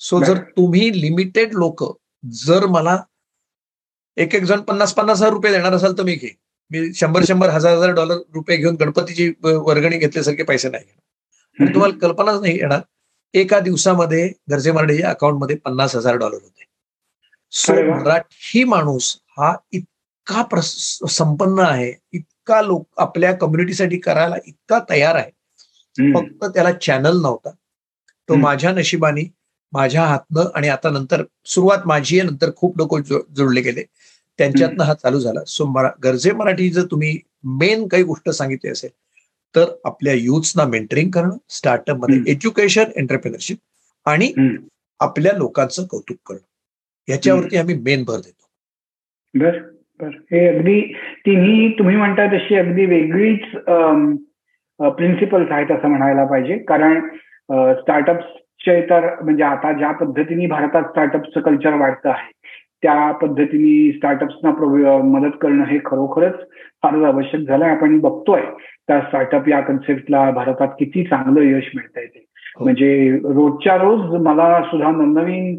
so 0.00 0.22
जर 0.24 0.38
तुम्ही 0.56 0.90
लिमिटेड 1.00 1.54
लोक 1.54 1.84
जर 2.24 2.66
मला 2.66 2.96
एक 4.16 4.34
एक 4.34 4.44
जण 4.44 4.60
पन्नास 4.60 4.92
पन्नास 4.94 5.18
हजार 5.18 5.30
रुपये 5.32 5.52
देणार 5.52 5.72
असाल 5.72 5.92
तर 5.98 6.02
मी 6.02 6.14
घे 6.14 6.28
मी 6.70 6.92
शंभर 6.94 7.24
शंभर 7.24 7.50
हजार 7.50 7.76
हजार 7.76 7.90
डॉलर 7.94 8.18
रुपये 8.34 8.56
घेऊन 8.56 8.76
गणपतीची 8.80 9.28
वर्गणी 9.42 9.96
घेतल्यासारखे 9.98 10.42
पैसे 10.42 10.68
नाही 10.68 10.84
घेणार. 10.84 11.72
तुम्हाला 11.74 11.98
कल्पनाच 11.98 12.40
नाही 12.40 12.56
येणार 12.56 12.80
एका 13.34 13.58
दिवसामध्ये 13.60 14.26
गरजे 14.50 14.72
मराठीच्या 14.72 15.10
अकाउंटमध्ये 15.10 15.56
पन्नास 15.56 15.96
हजार 15.96 16.16
डॉलर 16.16 16.34
होते. 16.34 16.64
सो 17.52 17.72
मराठी 17.90 18.64
माणूस 18.64 19.16
हा 19.38 19.54
इतका 20.30 20.60
संपन्न 20.60 21.58
आहे 21.58 21.92
इतका 22.12 22.60
लोक 22.62 22.86
आपल्या 22.98 23.32
कम्युनिटीसाठी 23.32 23.98
करायला 23.98 24.36
इतका 24.46 24.78
तयार 24.90 25.14
आहे. 25.14 25.30
फक्त 26.14 26.44
त्याला 26.44 26.72
चॅनल 26.72 27.20
नव्हता. 27.22 27.50
तो 28.28 28.34
माझ्या 28.40 28.72
नशिबाने 28.72 29.22
माझ्या 29.72 30.02
हातनं 30.04 30.44
आणि 30.54 30.68
आता 30.68 30.90
नंतर 30.90 31.22
सुरुवात 31.46 31.86
माझी 31.86 32.18
आहे 32.20 32.28
नंतर 32.28 32.50
खूप 32.56 32.76
लोक 32.78 32.96
जोडले 32.98 33.60
गेले. 33.60 33.82
त्यांच्यातनं 34.38 34.84
हा 34.84 34.94
चालू 34.94 35.20
झाला. 35.20 35.44
सो 35.46 35.64
गरजे 36.04 36.32
मराठी 36.32 36.70
जर 36.70 36.84
तुम्ही 36.90 37.18
मेन 37.44 37.86
काही 37.88 38.02
गोष्ट 38.02 38.30
सांगितली 38.30 38.70
असेल 38.70 38.90
तर 39.54 39.70
आपल्या 39.84 40.14
युथ्सना 40.14 40.64
मेंटरिंग 40.64 41.10
करणं 41.10 41.36
स्टार्टअपमध्ये 41.48 42.16
एज्युकेशन 42.32 42.84
एंटरप्रिनरशिप 42.96 43.58
आणि 44.06 44.32
आपल्या 45.00 45.32
लोकांचं 45.32 45.86
कौतुक 45.86 46.16
करणं. 46.26 47.12
याच्यावरती 47.12 47.56
आम्ही 47.56 47.74
मेन 47.74 48.04
भर 48.04 48.20
देतो. 48.20 48.46
हे 50.02 50.46
अगदी 50.48 50.80
तिन्ही 51.26 51.68
तुम्ही 51.78 51.96
म्हणता 51.96 52.26
तशी 52.32 52.54
अगदी 52.56 52.84
वेगळीच 52.86 53.50
प्रिन्सिपल्स 54.78 55.50
आहेत 55.52 55.70
असं 55.72 55.88
म्हणायला 55.88 56.24
पाहिजे. 56.26 56.56
कारण 56.68 57.00
स्टार्टअप्सचे 57.80 58.80
तर 58.90 59.08
म्हणजे 59.22 59.42
आता 59.44 59.72
ज्या 59.72 59.90
पद्धतीने 59.92 60.46
भारतात 60.46 60.82
स्टार्टअपचं 60.82 61.40
कल्चर 61.40 61.74
वाढतं 61.80 62.08
आहे 62.10 62.32
त्या 62.82 63.10
पद्धतीने 63.12 63.92
स्टार्टअप्सना 63.92 64.98
मदत 65.02 65.36
करणं 65.40 65.64
हे 65.64 65.78
खरोखरच 65.84 66.40
फारच 66.82 67.02
आवश्यक 67.04 67.40
झालंय. 67.40 67.70
आपण 67.70 67.98
बघतोय 68.00 68.42
त्या 68.88 69.00
स्टार्टअप 69.00 69.48
या 69.48 69.60
कन्सेप्टला 69.60 70.30
भारतात 70.30 70.68
किती 70.78 71.04
चांगलं 71.04 71.42
यश 71.42 71.70
मिळत 71.74 71.96
आहे 71.96 72.06
ते. 72.06 72.24
म्हणजे 72.60 73.10
रोजच्या 73.24 73.76
रोज 73.76 74.14
मला 74.22 74.60
सुद्धा 74.64 74.90
नवनवीन 74.90 75.54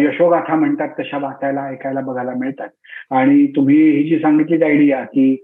यशोगाथा 0.00 0.54
म्हणतात 0.54 0.88
तशा 0.98 1.18
वाचायला 1.18 1.64
ऐकायला 1.68 2.00
बघायला 2.00 2.32
मिळतात. 2.38 2.68
आणि 3.10 3.46
तुम्ही 3.56 3.76
ही 3.90 4.02
जी 4.08 4.18
सांगितली 4.22 4.62
आयडिया 4.64 5.02
की 5.04 5.34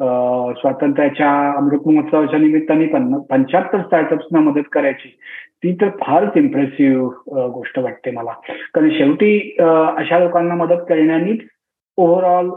स्वातंत्र्याच्या 0.00 1.30
अमृत 1.56 1.86
महोत्सवाच्या 1.86 2.38
निमित्ताने 2.38 2.86
पंच्याहत्तर 3.30 3.80
स्टार्टअप्सना 3.82 4.40
मदत 4.40 4.68
करायची 4.72 5.08
ती 5.62 5.72
तर 5.80 5.88
फारच 6.00 6.36
इम्प्रेसिव्ह 6.36 7.46
गोष्ट 7.52 7.78
वाटते 7.78 8.10
मला. 8.10 8.32
कारण 8.74 8.90
शेवटी 8.96 9.38
अशा 9.60 10.18
लोकांना 10.18 10.54
मदत 10.54 10.84
करण्यानीच 10.88 11.40
ओव्हरऑल 11.98 12.50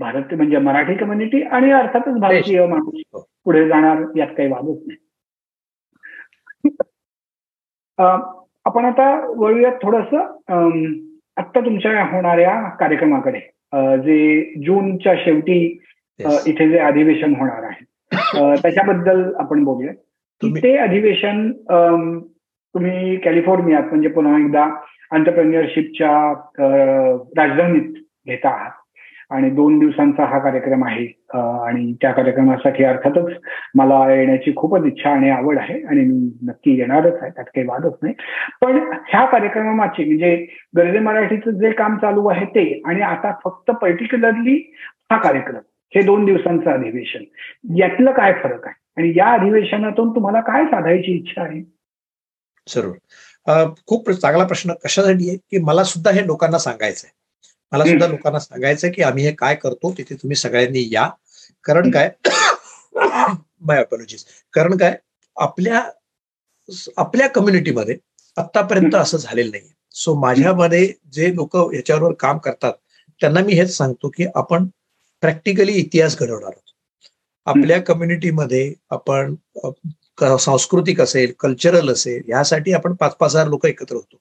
भारत 0.00 0.34
म्हणजे 0.34 0.58
मराठी 0.58 0.94
कम्युनिटी 0.94 1.42
आणि 1.42 1.70
अर्थातच 1.72 2.18
भारतीय 2.20 2.66
माणूस 2.66 3.22
पुढे 3.44 3.66
जाणार 3.68 4.02
यात 4.16 4.28
काही 4.36 4.48
वादच 4.50 4.82
नाही. 4.86 4.96
आपण 7.98 8.84
आता 8.84 9.08
वळूयात 9.38 9.72
थोडस 9.82 10.14
आत्ता 11.36 11.60
तुमच्या 11.60 12.02
होणाऱ्या 12.12 12.60
कार्यक्रमाकडे 12.80 13.38
जे 14.02 14.42
जूनच्या 14.64 15.14
शेवटी 15.24 15.58
इथे 16.46 16.68
जे 16.70 16.78
अधिवेशन 16.78 17.34
होणार 17.34 17.62
आहे. 17.62 17.84
त्याच्याबद्दल 18.62 19.22
आपण 19.40 19.64
बोलूया 19.64 19.92
की 20.42 20.50
ते 20.62 20.76
अधिवेशन 20.76 21.50
तुम्ही 22.74 23.16
कॅलिफोर्नियात 23.16 23.82
म्हणजे 23.82 24.08
पुन्हा 24.08 24.38
एकदा 24.38 24.64
अंतरप्रेन्युअरशिपच्या 25.12 26.12
राजधानीत 27.36 27.92
घेता 28.26 28.48
आहात. 28.48 28.70
आणि 29.30 29.50
दोन 29.50 29.78
दिवसांचा 29.78 30.24
हा 30.30 30.38
कार्यक्रम 30.38 30.84
आहे. 30.84 31.06
आणि 31.34 31.92
त्या 32.02 32.10
कार्यक्रमासाठी 32.12 32.84
अर्थातच 32.84 33.30
मला 33.74 33.98
येण्याची 34.12 34.52
खूपच 34.56 34.84
इच्छा 34.86 35.10
आणि 35.10 35.30
आवड 35.30 35.58
आहे 35.58 35.80
आणि 35.82 36.04
मी 36.04 36.30
नक्की 36.48 36.76
येणारच 36.78 37.22
आहे 37.22 37.30
त्यात 37.30 37.44
काही 37.46 37.66
वादच 37.66 37.96
नाही. 38.02 38.14
पण 38.60 38.78
ह्या 39.08 39.24
कार्यक्रमाची 39.26 40.04
म्हणजे 40.04 40.34
गरजे 40.76 40.98
मराठीचं 40.98 41.58
जे 41.60 41.70
काम 41.78 41.96
चालू 41.98 42.26
आहे 42.28 42.44
ते 42.54 42.66
आणि 42.86 43.00
आता 43.02 43.32
फक्त 43.44 43.70
पर्टिक्युलरली 43.82 44.56
हा 45.10 45.18
कार्यक्रम 45.18 45.60
हे 45.92 46.02
दोन 46.02 46.24
दिवसांचं 46.24 46.70
अधिवेशन 46.70 47.24
यातलं 47.78 48.12
काय 48.12 48.32
फरक 48.42 48.66
आहे? 48.66 48.74
आणि 48.96 49.12
या 49.16 49.26
अधिवेशनातून 49.32 50.14
तुम्हाला 50.14 50.40
काय 50.40 50.64
साधायची 50.64 51.12
इच्छा 51.12 51.42
आहे? 51.42 51.60
जरूर 52.66 53.66
खूप 53.88 54.10
चांगला 54.10 54.44
प्रश्न 54.46 54.72
कशासाठी 54.84 55.28
आहे 55.28 55.36
की 55.50 55.58
मला 55.64 55.82
सुद्धा 55.84 56.10
हे 56.10 56.26
लोकांना 56.26 56.58
सांगायचं 56.58 57.06
आहे 57.06 57.22
मला 57.74 57.84
सुद्धा 57.84 58.06
लोकांना 58.06 58.38
सांगायचं 58.38 58.90
की 58.92 59.02
आम्ही 59.02 59.24
हे 59.24 59.32
काय 59.32 59.54
करतो 59.54 59.92
तिथे 59.98 60.14
तुम्ही 60.14 60.36
सगळ्यांनी 60.36 60.88
या. 60.92 61.08
कारण 61.64 61.90
काय? 61.90 62.10
माय 63.60 63.78
अपॉलॉजीज 63.78 64.24
कारण 64.54 64.76
काय? 64.76 64.96
आपल्या 65.36 65.82
आपल्या 66.96 67.26
कम्युनिटीमध्ये 67.28 67.96
आतापर्यंत 68.36 68.94
असं 68.94 69.18
झालेलं 69.18 69.50
नाही 69.50 69.68
सो 69.94 70.14
माझ्यामध्ये 70.14 70.86
जे 71.12 71.34
लोक 71.34 71.56
याच्यावर 71.74 72.12
काम 72.12 72.38
करतात 72.38 72.72
त्यांना 73.20 73.40
मी 73.40 73.52
हेच 73.52 73.76
सांगतो 73.76 74.08
की 74.08 74.26
आपण 74.34 74.66
प्रॅक्टिकली 75.22 75.72
इतिहास 75.72 76.16
घडवणार 76.18 76.50
आहोत. 76.50 76.60
आपल्या 77.46 77.80
कम्युनिटीमध्ये 77.82 78.72
आपण 78.90 79.34
सांस्कृतिक 80.38 81.00
असेल 81.00 81.32
कल्चरल 81.40 81.90
असेल 81.90 82.22
यासाठी 82.28 82.72
आपण 82.72 82.94
पाच 82.94 83.14
पाच 83.16 83.30
हजार 83.30 83.48
लोक 83.48 83.66
एकत्र 83.66 83.94
होतो. 83.96 84.16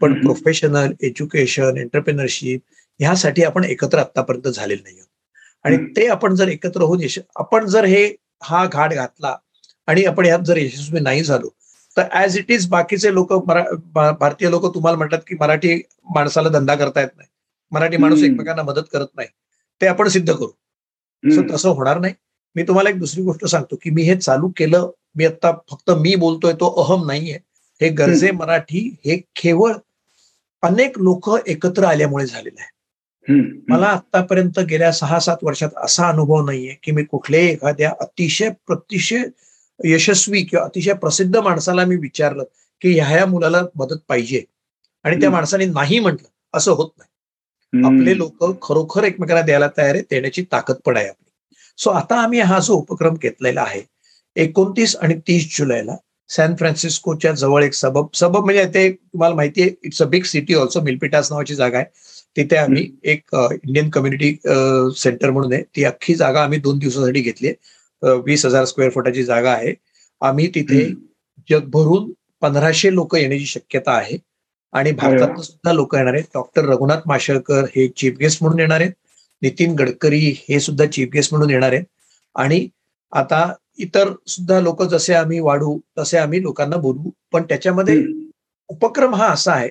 पण 0.00 0.20
प्रोफेशनल 0.20 0.92
एज्युकेशन 1.00 1.76
एंटरप्रिनरशिप 1.76 2.60
ह्यासाठी 3.00 3.42
आपण 3.42 3.64
एकत्र 3.64 3.98
आतापर्यंत 3.98 4.48
झालेलो 4.48 4.82
नाही 4.82 5.00
आणि 5.64 5.76
ते 5.96 6.06
आपण 6.06 6.34
जर 6.34 6.48
एकत्र 6.48 6.82
होऊन 6.82 7.02
यश 7.02 7.18
आपण 7.36 7.66
जर 7.66 7.84
हे 7.84 8.04
हा 8.42 8.64
घाट 8.66 8.92
घातला 8.92 9.36
आणि 9.86 10.04
आपण 10.04 10.26
यात 10.26 10.38
जर 10.38 10.56
यशस्वी 10.56 11.00
नाही 11.00 11.22
झालो 11.24 11.48
तर 11.96 12.02
ऍज 12.14 12.36
इट 12.38 12.50
इज 12.50 12.66
बाकीचे 12.68 13.12
लोक 13.14 13.32
भारतीय 13.34 14.50
लोक 14.50 14.74
तुम्हाला 14.74 14.98
म्हणतात 14.98 15.18
की 15.26 15.36
मराठी 15.40 15.74
माणसाला 16.14 16.48
धंदा 16.48 16.74
करता 16.74 17.00
येत 17.00 17.08
नाही. 17.16 17.28
मराठी 17.72 17.96
माणूस 17.96 18.22
एकमेकांना 18.22 18.62
मदत 18.62 18.82
करत 18.92 19.06
नाही. 19.16 19.28
ते 19.80 19.86
आपण 19.86 20.08
सिद्ध 20.08 20.32
करू. 20.32 20.48
तसं 21.52 21.68
होणार 21.68 21.98
नाही. 21.98 22.14
मी 22.56 22.62
तुम्हाला 22.62 22.90
एक 22.90 22.98
दुसरी 22.98 23.22
गोष्ट 23.22 23.44
सांगतो 23.46 23.76
की 23.82 23.90
मी 23.90 24.02
हे 24.02 24.16
चालू 24.16 24.48
केलं 24.56 24.90
मी 25.16 25.24
आता 25.26 25.52
फक्त 25.70 25.90
मी 25.90 26.14
बोलतोय 26.16 26.52
तो 26.60 26.68
अहम 26.82 27.06
नाहीये. 27.06 27.38
हे 27.80 27.88
गरजे 27.88 28.30
मराठी 28.30 28.88
हे 29.04 29.16
केवळ 29.36 29.72
अनेक 30.62 30.98
लोक 30.98 31.30
एकत्र 31.46 31.84
आल्यामुळे 31.84 32.26
झालेलं 32.26 32.60
आहे. 32.60 32.70
मला 33.68 33.86
आतापर्यंत 33.86 34.58
गेल्या 34.60 34.92
सहा 34.92 35.18
सात 35.20 35.36
वर्षात 35.42 35.70
असा 35.76 36.08
अनुभव 36.08 36.44
नाहीये 36.46 36.74
की 36.82 36.92
मी 36.92 37.04
कुठल्याही 37.04 37.48
एखाद्या 37.48 37.92
अतिशय 38.00 38.50
प्रतिशय 38.66 39.22
यशस्वी 39.80 40.42
किंवा 40.42 40.64
अतिशय 40.64 40.92
प्रसिद्ध 40.92 41.36
माणसाला 41.36 41.84
मी 41.84 41.96
विचारलं 41.96 42.44
की 42.82 42.92
ह्या 42.94 43.06
ह्या 43.06 43.26
मुलाला 43.26 43.62
मदत 43.76 43.98
पाहिजे. 44.08 44.42
आणि 45.04 45.20
त्या 45.20 45.30
माणसाने 45.30 45.64
नाही 45.64 45.98
म्हटलं. 45.98 46.28
असं 46.54 46.72
होत 46.72 46.90
नाही. 46.98 47.84
आपले 47.86 48.16
लोक 48.18 48.44
खरोखर 48.62 49.04
एकमेकांना 49.04 49.42
द्यायला 49.42 49.68
तयार 49.76 49.94
आहे 49.94 50.02
देण्याची 50.10 50.42
ताकद 50.52 50.74
पण 50.84 50.96
आहे 50.96 51.08
आपली. 51.08 51.30
सो 51.78 51.90
आता 51.90 52.20
आम्ही 52.22 52.40
हा 52.40 52.58
जो 52.58 52.74
उपक्रम 52.74 53.14
घेतलेला 53.22 53.62
आहे 53.62 53.82
एकोणतीस 54.36 54.96
आणि 54.96 55.14
तीस 55.28 55.56
जुलैला 55.58 55.96
सॅन 56.30 56.54
फ्रान्सिस्कोच्या 56.56 57.32
जवळ 57.32 57.62
एक 57.64 57.74
सबब 57.74 58.06
सबब 58.14 58.44
म्हणजे 58.44 58.64
ते 58.74 58.90
तुम्हाला 58.92 59.34
माहिती 59.34 59.62
आहे 59.62 59.70
it's 59.84 60.02
a 60.02 60.06
big 60.06 60.22
city 60.24 60.54
also 60.54 60.80
Milpitas 60.80 61.30
नावाची 61.32 61.54
जागा 61.54 61.78
आहे. 61.78 61.86
तिथे 62.36 62.56
आम्ही 62.56 62.86
एक 63.12 63.34
इंडियन 63.34 63.88
कम्युनिटी 63.90 64.32
सेंटर 64.96 65.30
म्हणून 65.30 65.52
आहे. 65.52 65.62
ती 65.76 65.84
अख्खी 65.84 66.14
जागा 66.14 66.42
आम्ही 66.42 66.58
दोन 66.58 66.78
दिवसासाठी 66.78 67.20
घेतली 67.20 67.52
वीस 68.26 68.44
हजार 68.46 68.64
स्क्वेअर 68.64 68.90
फुटाची 68.90 69.22
जागा 69.24 69.52
आहे. 69.52 69.74
आम्ही 70.22 70.46
तिथे 70.54 70.84
जगभरून 71.50 72.10
पंधराशे 72.42 72.94
लोक 72.94 73.14
येण्याची 73.16 73.46
शक्यता 73.46 73.92
आहे. 73.92 74.16
आणि 74.72 74.90
भारतात 74.92 75.40
सुद्धा 75.42 75.72
लोक 75.72 75.94
येणार 75.94 76.14
आहेत. 76.14 76.24
डॉक्टर 76.34 76.64
रघुनाथ 76.64 77.00
माशेळकर 77.06 77.64
हे 77.76 77.86
चीफ 77.96 78.16
गेस्ट 78.20 78.42
म्हणून 78.42 78.60
येणार 78.60 78.80
आहेत. 78.80 78.92
नितीन 79.42 79.74
गडकरी 79.78 80.20
हे 80.48 80.60
सुद्धा 80.60 80.86
चीफ 80.86 81.08
गेस्ट 81.14 81.32
म्हणून 81.34 81.50
येणार 81.50 81.72
आहेत. 81.72 81.84
आणि 82.36 82.66
आता 83.12 83.52
इतर 83.78 84.12
सुद्धा 84.26 84.60
लोक 84.60 84.82
जसे 84.82 85.14
आम्ही 85.14 85.38
वाढू 85.40 85.78
तसे 85.98 86.18
आम्ही 86.18 86.42
लोकांना 86.42 86.76
बोलवू 86.76 87.10
पण 87.32 87.42
त्याच्यामध्ये 87.48 88.02
उपक्रम 88.70 89.14
हा 89.14 89.26
असा 89.32 89.52
आहे. 89.52 89.68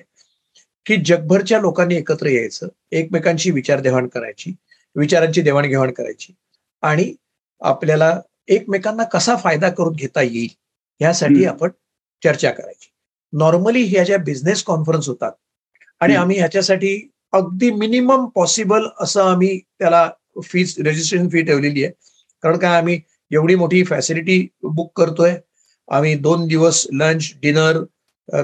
की 0.86 0.96
जगभरच्या 0.96 1.60
लोकांनी 1.60 1.94
एकत्र 1.94 2.26
यायचं 2.26 2.68
एकमेकांची 2.92 3.50
विचार 3.50 3.80
देवाण 3.80 4.06
करायची 4.06 4.52
विचारांची 4.96 5.40
देवाणघेवाण 5.40 5.90
करायची 5.90 6.32
आणि 6.82 7.12
आपल्याला 7.60 8.20
एकमेकांना 8.48 9.04
कसा 9.04 9.36
फायदा 9.36 9.68
करून 9.68 9.92
घेता 9.92 10.22
येईल 10.22 10.48
यासाठी 11.00 11.44
आपण 11.44 11.68
चर्चा 12.22 12.50
करायची. 12.50 12.88
नॉर्मली 13.32 13.82
ह्या 13.82 14.04
ज्या 14.04 14.18
बिझनेस 14.18 14.62
कॉन्फरन्स 14.62 15.08
होतात 15.08 15.32
आणि 16.00 16.14
आम्ही 16.14 16.38
ह्याच्यासाठी 16.38 17.10
अगदी 17.32 17.70
मिनिमम 17.70 18.26
पॉसिबल 18.26 18.86
असं 19.00 19.22
आम्ही 19.22 19.58
त्याला 19.78 20.10
फीज 20.44 20.74
रजिस्ट्रेशन 20.78 21.28
फी 21.28 21.42
ठेवलेली 21.42 21.84
आहे. 21.84 21.92
कारण 22.42 22.58
काय 22.58 22.76
आम्ही 22.78 23.00
एवढी 23.30 23.54
मोठी 23.54 23.84
फॅसिलिटी 23.84 24.46
बुक 24.62 24.92
करतोय. 25.00 25.34
आम्ही 25.88 26.14
दोन 26.14 26.46
दिवस 26.46 26.86
लंच 26.92 27.32
डिनर 27.42 27.78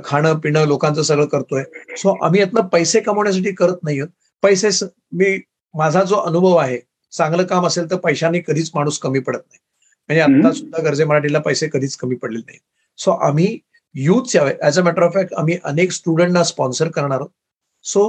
खाणं 0.05 0.39
पिणं 0.39 0.67
लोकांचं 0.67 1.03
सगळं 1.03 1.27
करतोय. 1.27 1.63
सो 1.99 2.17
आम्ही 2.25 2.41
यातनं 2.41 2.67
पैसे 2.73 3.01
कमवण्यासाठी 3.01 3.53
करत 3.55 3.83
नाही 3.83 4.01
पैसे 4.43 4.69
मी 5.13 5.37
माझा 5.75 6.03
जो 6.03 6.17
अनुभव 6.17 6.57
आहे 6.57 6.79
चांगलं 7.13 7.45
काम 7.47 7.67
असेल 7.67 7.91
तर 7.91 7.97
पैशाने 7.97 8.41
कधीच 8.47 8.71
माणूस 8.75 8.99
कमी 8.99 9.19
पडत 9.19 9.39
नाही. 9.39 9.59
म्हणजे 10.09 10.23
आता 10.23 10.53
सुद्धा 10.55 10.83
गरजे 10.83 11.05
मराठीला 11.05 11.39
पैसे 11.39 11.69
कधीच 11.73 11.97
कमी 11.97 12.17
पडलेले 12.17 12.43
नाही 12.47 12.59
सो 12.99 13.11
आम्ही 13.27 13.59
youth 13.95 14.37
as 14.37 14.79
a 14.79 14.83
matter 14.83 15.03
of 15.03 15.15
fact 15.15 15.35
आम्ही 15.35 15.57
अनेक 15.65 15.93
स्टुडंटना 15.93 16.43
स्पॉन्सर 16.45 16.89
करणार 16.91 17.19
आहोत. 17.19 17.31
सो 17.85 18.09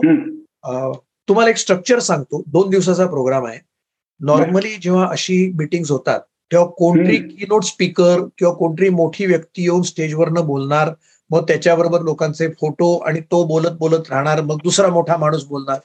तुम्हाला 1.27 1.49
एक 1.49 1.58
स्ट्रक्चर 1.58 1.99
सांगतो. 1.99 2.41
दोन 2.47 2.69
दिवसाचा 2.69 3.05
प्रोग्राम 3.08 3.45
आहे. 3.45 3.60
नॉर्मली 4.19 4.75
जेव्हा 4.82 5.08
अशी 5.12 5.51
मिटिंग 5.58 5.84
होतात 5.89 6.21
तेव्हा 6.51 6.67
कोणतरी 6.77 7.17
कीनोट 7.17 7.63
स्पीकर 7.63 8.19
किंवा 8.38 8.53
कोणतरी 8.53 8.89
मोठी 8.89 9.25
व्यक्ती 9.25 9.63
येऊन 9.63 9.82
स्टेजवरनं 9.82 10.45
बोलणार 10.45 10.89
मग 11.29 11.43
त्याच्याबरोबर 11.47 12.01
लोकांचे 12.01 12.47
फोटो 12.47 12.97
आणि 12.97 13.19
तो 13.21 13.43
बोलत 13.43 13.71
बोलत 13.71 14.09
राहणार 14.09 14.41
मग 14.41 14.57
दुसरा 14.63 14.87
मोठा 14.87 15.17
माणूस 15.17 15.45
बोलणार. 15.45 15.79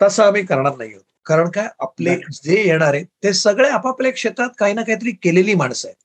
तसं 0.00 0.22
आम्ही 0.22 0.44
करणार 0.44 0.76
नाही 0.76 0.90
आहोत. 0.90 1.02
कारण 1.26 1.50
काय? 1.50 1.68
आपले 1.80 2.16
जे 2.32 2.62
येणार 2.66 2.94
आहेत 2.94 3.06
ते 3.22 3.32
सगळे 3.32 3.68
आपापल्या 3.68 4.12
क्षेत्रात 4.12 4.48
काही 4.58 4.74
ना 4.74 4.82
काहीतरी 4.82 5.10
केलेली 5.22 5.54
माणसं 5.54 5.88
आहेत. 5.88 5.96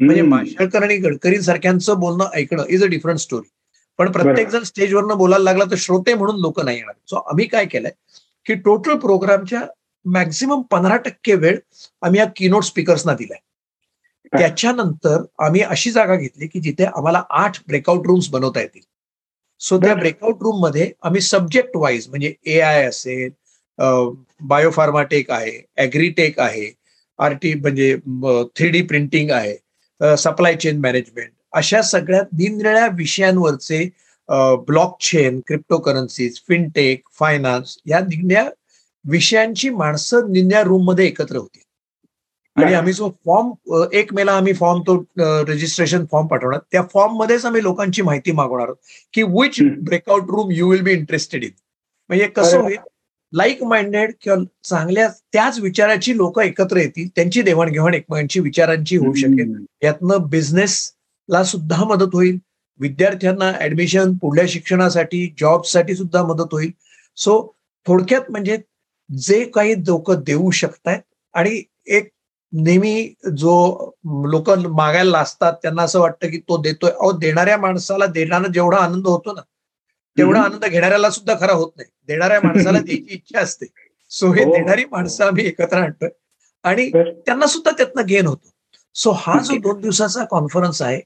म्हणजे 0.00 0.22
माशेळकर 0.22 0.82
आणि 0.82 0.96
गडकरी 0.96 1.40
सारख्यांचं 1.42 1.98
बोलणं 2.00 2.24
ऐकणं 2.34 2.64
इज 2.68 2.84
अ 2.84 2.86
डिफरंट 2.86 3.18
स्टोरी 3.18 3.48
पण 3.98 4.10
प्रत्येक 4.12 4.48
जण 4.48 4.62
स्टेजवरनं 4.62 5.16
बोलायला 5.16 5.44
लागला 5.44 5.64
तर 5.70 5.76
श्रोते 5.76 6.14
म्हणून 6.14 6.40
लोक 6.40 6.60
नाही 6.60 6.76
येणार. 6.76 6.94
सो 7.06 7.16
आम्ही 7.16 7.46
काय 7.46 7.64
केलंय? 7.66 7.90
की 8.46 8.54
टोटल 8.54 8.94
प्रोग्रामच्या 8.94 9.60
मॅक्झिमम 10.04 10.60
पंधरा 10.60 10.96
टक्के 10.96 11.34
वेळ 11.34 11.58
आम्ही 12.02 12.20
या 12.20 12.26
कीनोट 12.36 12.64
स्पीकर्सना 12.64 13.14
दिलाय. 13.14 13.38
त्याच्यानंतर 14.32 15.22
आम्ही 15.44 15.60
अशी 15.62 15.90
जागा 15.90 16.16
घेतली 16.16 16.46
की 16.46 16.60
जिथे 16.60 16.84
आम्हाला 16.84 17.22
आठ 17.30 17.58
ब्रेकआउट 17.68 18.06
रूम्स 18.06 18.28
बनवता 18.30 18.60
येतील. 18.60 18.82
सो 19.60 19.78
त्या 19.80 19.94
ब्रेकआउट 19.94 20.42
रूममध्ये 20.42 20.90
आम्ही 21.02 21.20
सब्जेक्ट 21.20 21.76
वाईज 21.76 22.08
म्हणजे 22.08 22.32
ए 22.46 22.60
आय 22.60 22.84
असेल 22.84 23.30
बायोफार्माटेक 24.48 25.30
आहे 25.30 25.60
ॲग्रीटेक 25.76 26.38
आहे 26.40 26.70
आरटी 27.18 27.52
म्हणजे 27.54 27.96
थ्री 28.56 28.68
डी 28.68 28.82
प्रिंटिंग 28.82 29.30
आहे 29.30 30.16
सप्लाय 30.16 30.54
चेन 30.56 30.80
मॅनेजमेंट 30.80 31.30
अशा 31.52 31.82
सगळ्या 31.82 32.22
निरनिळ्या 32.32 32.86
विषयांवरचे 32.96 33.84
block 34.66 34.96
chain 35.02 35.40
cryptocurrencies 35.46 36.40
fintech 36.48 37.02
finance 37.18 37.76
या 37.86 38.00
निरनिळ्या 38.00 38.48
विषयांची 39.04 39.70
माणसं 39.70 40.32
निन्या 40.32 40.62
रूममध्ये 40.62 41.06
एकत्र 41.06 41.36
होती. 41.36 41.60
आणि 42.62 42.74
आम्ही 42.74 42.92
जो 42.92 43.08
फॉर्म 43.26 43.84
एक 43.92 44.12
मेला 44.14 44.32
आम्ही 44.32 44.52
फॉर्म 44.52 44.80
तो 44.80 44.96
रजिस्ट्रेशन 45.16 46.04
फॉर्म 46.12 46.26
पाठवणार. 46.26 46.58
त्या 46.72 46.82
फॉर्म 46.92 47.16
मध्येच 47.16 47.44
आम्ही 47.44 47.62
लोकांची 47.62 48.02
माहिती 48.02 48.32
मागवणार 48.32 48.66
आहोत 48.66 48.76
की 49.12 49.22
which 49.22 49.60
breakout 49.84 50.30
room 50.30 50.50
you 50.50 50.70
will 50.70 50.82
be 50.82 50.92
interested 50.92 51.44
in 51.44 51.50
म्हणजे 52.10 52.26
कसं 52.26 52.60
होईल? 52.60 52.76
लाईक 53.32 53.62
माइंडेड 53.64 54.12
किंवा 54.20 54.42
चांगल्या 54.64 55.08
त्याच 55.32 55.58
विचाराची 55.60 56.16
लोक 56.16 56.38
एकत्र 56.40 56.76
येतील 56.76 57.08
त्यांची 57.08 57.42
देवाणघेवाण 57.42 57.94
एकमेकांची 57.94 58.40
विचारांची 58.40 58.96
होऊ 58.96 59.12
शकेल. 59.14 59.54
यातनं 59.82 60.28
बिझनेसला 60.30 61.42
सुद्धा 61.44 61.84
मदत 61.84 62.14
होईल. 62.14 62.38
विद्यार्थ्यांना 62.80 63.52
ऍडमिशन 63.60 64.12
पुढल्या 64.12 64.44
शिक्षणासाठी 64.48 65.26
जॉबसाठी 65.40 65.94
सुद्धा 65.94 66.22
मदत 66.22 66.52
होईल. 66.52 66.70
सो 67.16 67.54
थोडक्यात 67.86 68.30
म्हणजे 68.30 68.56
जे 69.10 69.44
काही 69.44 69.74
लोक 69.78 70.10
देऊ 70.12 70.50
शकतायत 70.50 71.00
आणि 71.34 71.62
एक 71.86 72.08
नेहमी 72.52 73.14
जो 73.36 73.54
लोक 74.04 74.50
मागायला 74.50 75.18
असतात 75.18 75.52
त्यांना 75.52 75.82
असं 75.82 76.00
वाटतं 76.00 76.30
की 76.30 76.38
तो 76.38 76.56
देतोय. 76.62 76.90
अहो 76.90 77.12
देणाऱ्या 77.12 77.56
माणसाला 77.58 78.06
देण्यानं 78.06 78.48
जेवढा 78.48 78.76
आनंद 78.76 79.06
होतो 79.06 79.32
ना 79.32 79.40
तेवढा 80.16 80.40
आनंद 80.42 80.64
घेणाऱ्याला 80.64 81.10
सुद्धा 81.10 81.34
खरा 81.40 81.52
होत 81.52 81.70
नाही. 81.76 81.88
देणाऱ्या 82.06 82.40
माणसाला 82.44 82.78
द्यायची 82.84 83.06
इच्छा 83.10 83.40
असते. 83.40 83.66
सो 84.10 84.32
हे 84.32 84.44
हो, 84.44 84.52
देणारी. 84.52 84.84
माणसं 84.90 85.24
आम्ही 85.24 85.46
एकत्र 85.46 85.76
आणतोय. 85.76 86.08
आणि 86.62 86.90
त्यांना 87.26 87.46
सुद्धा 87.46 87.70
त्यातनं 87.70 88.06
गेन 88.08 88.26
होतो. 88.26 88.48
सो 88.94 89.10
हा 89.10 89.40
जो 89.42 89.58
दोन 89.58 89.80
दिवसाचा 89.80 90.24
कॉन्फरन्स 90.24 90.82
आहे 90.82 91.00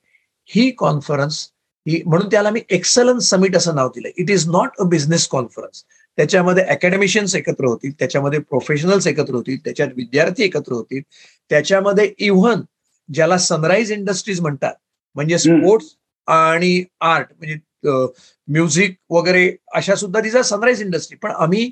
ही 0.48 0.70
कॉन्फरन्स 0.70 1.50
ही 1.88 2.02
म्हणून 2.06 2.28
त्याला 2.30 2.50
मी 2.50 2.60
एक्सलन्स 2.68 3.30
समिट 3.30 3.56
असं 3.56 3.74
नाव 3.74 3.88
दिलं 3.88 4.08
it 4.16 4.30
is 4.30 4.48
not 4.48 4.68
a 4.78 4.84
business 4.84 5.28
conference 5.28 5.84
त्याच्यामध्ये 6.18 6.64
अकॅडमिशियन्स 6.64 7.34
एकत्र 7.36 7.66
होतील 7.66 7.92
त्याच्यामध्ये 7.98 8.38
प्रोफेशनल्स 8.40 9.06
एकत्र 9.06 9.34
होतील 9.34 9.58
त्याच्यात 9.64 9.88
विद्यार्थी 9.96 10.44
एकत्र 10.44 10.72
होतील 10.72 11.02
त्याच्यामध्ये 11.50 12.12
इव्हन 12.18 12.60
ज्याला 13.08 13.38
सनराईज 13.38 13.92
इंडस्ट्रीज 13.92 14.40
म्हणतात 14.40 14.74
म्हणजे 15.16 15.38
स्पोर्ट्स 15.38 15.94
आणि 16.28 16.84
आर्ट 17.00 17.32
म्हणजे 17.38 18.06
म्युझिक 18.48 18.96
वगैरे 19.10 19.50
अशा 19.74 19.94
सुद्धा 19.94 20.20
तिचा 20.20 20.42
सनराईज 20.42 20.80
इंडस्ट्री 20.82 21.16
पण 21.22 21.30
आम्ही 21.30 21.70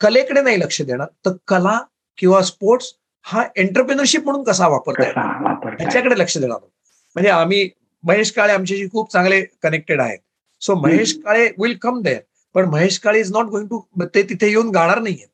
कलेकडे 0.00 0.40
नाही 0.40 0.60
लक्ष 0.60 0.80
देणार. 0.82 1.06
तर 1.26 1.32
कला 1.48 1.78
किंवा 2.18 2.42
स्पोर्ट्स 2.42 2.92
हा 3.26 3.44
एंटरप्रिनरशिप 3.56 4.24
म्हणून 4.24 4.42
कसा 4.44 4.68
वापरता 4.68 5.22
ह्याच्याकडे 5.78 6.18
लक्ष 6.18 6.36
देणार 6.38 6.58
म्हणजे 7.16 7.30
आम्ही 7.30 7.68
महेश 8.04 8.30
काळे 8.32 8.52
आमच्याशी 8.52 8.88
खूप 8.92 9.12
चांगले 9.12 9.40
कनेक्टेड 9.62 10.00
आहेत. 10.00 10.18
So 10.62 10.74
Mahesh 10.74 11.14
Kale 11.24 11.48
will 11.58 11.76
come 11.82 12.00
there 12.02 12.20
पण 12.54 12.64
Mahesh 12.64 12.98
Kale 12.98 13.20
is 13.20 13.32
not 13.32 13.46
going 13.46 13.66
to 13.68 13.80
ते 14.14 14.22
तिथे 14.22 14.48
येऊन 14.48 14.70
गाणार 14.70 15.00
नाहीये. 15.00 15.26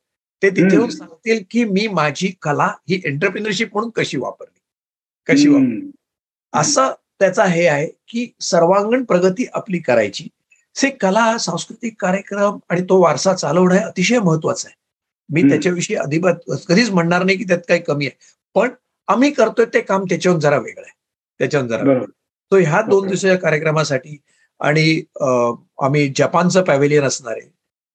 ते 0.43 0.51
तिथे 0.51 0.75
येऊन 0.75 0.91
सांगतील 0.91 1.43
की 1.51 1.65
मी 1.65 1.87
माझी 1.89 2.29
कला 2.43 2.67
ही 2.89 3.01
एंटरप्रिनरशिप 3.05 3.69
म्हणून 3.73 3.91
कशी 3.97 4.17
वापरली? 4.17 4.61
कशी 5.29 5.49
वापरली? 5.49 5.91
असं 6.53 6.93
त्याचा 7.21 7.45
हे 7.45 7.67
आहे 7.67 7.87
की 8.09 8.27
सर्वांगण 8.41 9.05
प्रगती 9.05 9.47
आपली 9.55 9.79
करायची. 9.79 10.29
से 10.77 10.89
कला 10.91 11.37
सांस्कृतिक 11.39 11.95
कार्यक्रम 12.01 12.59
आणि 12.69 12.83
तो 12.83 13.01
वारसा 13.03 13.35
चालवणं 13.35 13.75
हे 13.75 13.81
अतिशय 13.81 14.19
महत्वाचं 14.19 14.69
आहे. 14.69 14.77
मी 15.29 15.43
त्याच्याविषयी 15.43 15.97
अधिबात 15.97 16.51
कधीच 16.69 16.91
म्हणणार 16.91 17.25
नाही 17.25 17.37
की 17.39 17.45
त्यात 17.45 17.61
काही 17.69 17.81
कमी 17.81 18.07
आहे. 18.07 18.17
पण 18.55 18.71
आम्ही 19.09 19.31
करतोय 19.33 19.65
ते 19.75 19.81
काम 19.81 20.05
त्याच्याहून 20.05 20.41
जरा 20.41 20.59
वेगळं 20.59 20.83
आहे. 20.83 20.93
त्याच्याहून 21.41 21.69
जरा 21.69 21.99
तो 22.53 22.57
ह्या 22.57 22.81
दोन 22.83 23.07
दिवसाच्या 23.07 23.39
कार्यक्रमासाठी 23.39 24.17
आणि 24.61 25.03
आम्ही 25.79 26.09
जपानचं 26.17 26.63
पॅव्हेलियन 26.65 27.05
असणार 27.05 27.33
आहे 27.33 27.49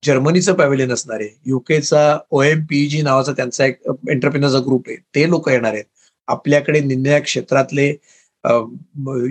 जर्मनीचं 0.03 0.53
पॅव्हेलियन 0.53 0.91
असणार 0.93 1.19
आहे 1.19 1.29
युकेचा 1.45 2.17
ओ 2.31 2.41
एम 2.41 2.63
पीजी 2.69 3.01
नावाचा 3.01 3.31
त्यांचा 3.37 3.65
एक 3.65 3.79
एंटरप्रिनरचा 4.09 4.59
ग्रुप 4.65 4.87
आहे. 4.87 4.95
ते 5.15 5.29
लोक 5.29 5.49
येणार 5.49 5.73
आहेत. 5.73 5.83
आपल्याकडे 6.27 6.79
निंदण्या 6.79 7.19
क्षेत्रातले 7.21 7.87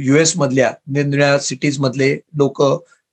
युएस 0.07 0.37
मधल्या 0.37 0.73
निंदण्या 0.95 1.39
सिटीज 1.41 1.79
मधले 1.81 2.13
लोक 2.39 2.63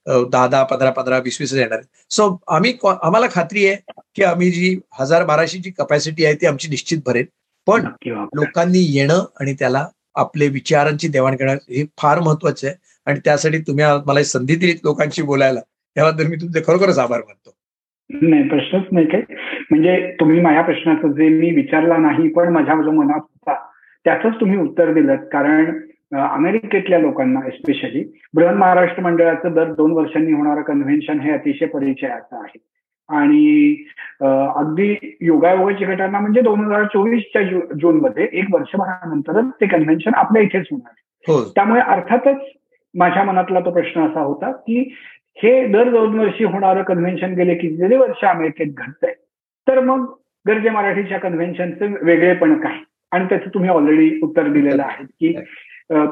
दहा 0.06 0.46
दहा 0.46 0.62
पंधरा 0.64 0.90
पंधरा 0.90 1.18
वीस 1.18 1.40
वीस 1.40 1.52
येणार 1.54 1.78
आहेत. 1.78 1.86
सो 2.10 2.36
आम्ही 2.54 2.72
आम्हाला 2.84 3.26
खात्री 3.32 3.66
आहे 3.66 3.76
की 4.16 4.22
आम्ही 4.24 4.50
जी 4.50 4.76
हजार 5.00 5.24
बाराशे 5.24 5.58
जी 5.58 5.70
कपॅसिटी 5.78 6.24
आहे 6.24 6.34
ती 6.40 6.46
आमची 6.46 6.68
निश्चित 6.68 6.98
भरेल. 7.06 7.26
पण 7.66 7.86
लोकांनी 8.36 8.80
येणं 8.96 9.24
आणि 9.40 9.54
त्याला 9.58 9.86
आपले 10.16 10.48
विचारांची 10.48 11.08
देवाणघेवाण 11.08 11.58
हे 11.70 11.84
फार 11.98 12.20
महत्वाचं 12.20 12.66
आहे. 12.66 12.76
आणि 13.06 13.20
त्यासाठी 13.24 13.58
तुम्ही 13.58 13.84
मला 14.06 14.22
संधी 14.24 14.54
दिली 14.54 14.72
लोकांशी 14.84 15.22
बोलायला. 15.22 15.60
त्याबद्दल 15.96 16.26
मी 16.26 16.36
तुमचे 16.36 16.60
खरोखरच 16.66 16.98
आभार 16.98 17.20
मानतो. 17.20 17.50
नाही 18.10 18.42
प्रश्नच 18.48 18.82
नाही 18.92 19.06
काय 19.06 19.20
म्हणजे 19.70 19.96
तुम्ही 20.20 20.40
माझ्या 20.40 20.62
प्रश्नाचं 20.62 21.12
जे 21.12 21.28
मी 21.28 21.50
विचारला 21.50 21.96
नाही 21.96 22.28
पण 22.28 22.48
माझ्या 22.52 22.74
जो 22.82 22.90
मनात 22.90 23.20
होता 23.20 23.54
त्याच 24.06 24.40
तुम्ही 24.40 24.58
उत्तर 24.58 24.92
दिलं 24.92 25.16
कारण 25.32 25.78
अमेरिकेतल्या 26.16 26.98
लोकांना 26.98 27.40
एस्पेशली 27.46 28.02
बृहन 28.34 28.54
महाराष्ट्र 28.54 29.02
मंडळाचं 29.02 29.54
दर 29.54 29.72
दोन 29.72 29.92
वर्षांनी 29.92 30.32
होणारं 30.32 30.62
कन्व्हेन्शन 30.62 31.20
हे 31.20 31.32
अतिशय 31.32 31.66
परिचयाचं 31.66 32.36
आहे. 32.36 32.58
आणि 33.08 33.74
अगदी 34.20 34.94
योगायोगाची 35.20 35.84
घटना 35.84 36.20
म्हणजे 36.20 36.40
दोन 36.40 36.60
हजार 36.60 36.84
चोवीसच्या 36.84 37.42
जून 37.80 38.00
मध्ये 38.00 38.28
एक 38.32 38.46
वर्षभरानंतरच 38.50 39.50
ते 39.60 39.66
कन्व्हेन्शन 39.66 40.14
आपल्या 40.14 40.42
इथेच 40.42 40.66
होणार 40.70 40.92
हो. 41.26 41.42
त्यामुळे 41.44 41.80
अर्थातच 41.80 42.40
माझ्या 42.96 43.24
मनातला 43.24 43.60
तो 43.60 43.70
प्रश्न 43.70 44.06
असा 44.06 44.20
होता 44.20 44.50
की 44.50 44.78
हे 45.42 45.66
दर 45.72 45.90
दोन 45.90 46.18
वर्षी 46.18 46.44
होणारं 46.44 46.82
कन्व्हेन्शन 46.82 47.34
गेले 47.34 47.54
कितीतरी 47.54 47.96
वर्ष 47.96 48.24
अमेरिकेत 48.24 48.72
घडतंय. 48.76 49.12
तर 49.66 49.80
मग 49.80 50.04
गरजे 50.46 50.70
मराठीच्या 50.70 51.18
कन्व्हेन्शनचं 51.18 51.94
वेगळेपण 52.02 52.54
काय? 52.60 52.78
आणि 53.12 53.24
त्याचं 53.28 53.54
तुम्ही 53.54 53.70
ऑलरेडी 53.70 54.18
उत्तर 54.22 54.48
दिलेलं 54.52 54.82
आहे 54.82 55.04
की 55.04 55.32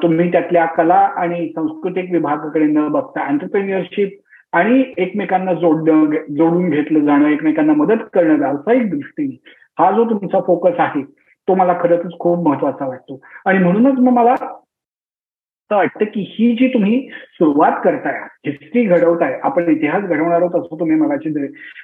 तुम्ही 0.03 0.31
त्यातल्या 0.33 0.65
कला 0.75 0.99
आणि 1.17 1.49
सांस्कृतिक 1.49 2.11
विभागाकडे 2.13 2.65
न 2.65 2.87
बघता 2.89 3.29
एंटरप्रेन्युअरशिप 3.29 4.19
आणि 4.57 4.83
एकमेकांना 4.97 5.53
जोडणं 5.55 6.15
जोडून 6.37 6.69
घेतलं 6.71 7.05
जाणं 7.07 7.29
एकमेकांना 7.29 7.73
मदत 7.73 8.05
करणं 8.13 8.39
व्यावसायिक 8.39 8.91
दृष्टीने 8.91 9.37
हा 9.79 9.91
जो 9.91 10.05
तुमचा 10.11 10.41
फोकस 10.47 10.81
आहे 10.81 11.03
तो 11.49 11.55
मला 11.55 11.75
खरंच 11.81 12.19
खूप 12.19 12.47
महत्त्वाचा 12.49 12.87
वाटतो. 12.87 13.21
आणि 13.47 13.59
म्हणूनच 13.59 13.99
मग 13.99 14.13
मला 14.13 14.35
असं 15.71 15.77
वाटतं 15.77 16.05
की 16.05 16.21
ही 16.31 16.51
जी 16.57 16.69
तुम्ही 16.69 16.99
सुरुवात 17.33 17.81
करताय 17.85 18.19
हिस्ट्री 18.47 18.85
घडवताय 18.85 19.39
आपण 19.43 19.69
इतिहास 19.69 20.03
घडवणार 20.03 20.41
आहोत 20.43 20.61
असं 20.61 20.81
तुम्ही 20.81 20.97
मगाची 20.97 21.31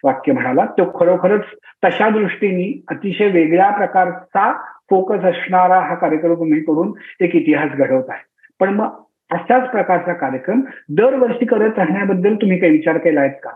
वाक्य 0.05 0.33
म्हणाला 0.33 0.65
तो 0.79 0.85
खरोखरच 0.99 1.45
तशा 1.85 2.09
दृष्टीने 2.09 2.71
अतिशय 2.89 3.29
वेगळ्या 3.31 3.71
प्रकारचा 3.71 4.53
फोकस 4.91 5.25
असणारा 5.25 5.81
हा 5.81 5.95
कार्यक्रम 5.95 6.35
तुम्ही 6.35 6.61
करून 6.61 6.93
एक 7.21 7.35
इतिहास 7.37 7.71
घडवताय. 7.71 8.19
पण 8.61 8.75
मग 8.75 9.03
अशाच 9.31 9.71
प्रकारचा 9.71 10.13
कार्यक्रम 10.13 10.61
दरवर्षी 10.89 11.47
करत 11.47 11.79
राहण्याबद्दल 11.79 12.35
तुम्ही 12.35 12.59
काही 12.59 12.73
विचार 12.73 12.99
केला 12.99 13.21
आहेत 13.21 13.35
का 13.43 13.51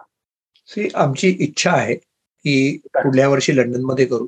आमची 0.94 1.36
इच्छा 1.40 1.70
आहे 1.70 1.94
की 1.94 2.78
पुढल्या 2.94 3.28
वर्षी 3.28 3.56
लंडनमध्ये 3.56 4.04
करू 4.06 4.26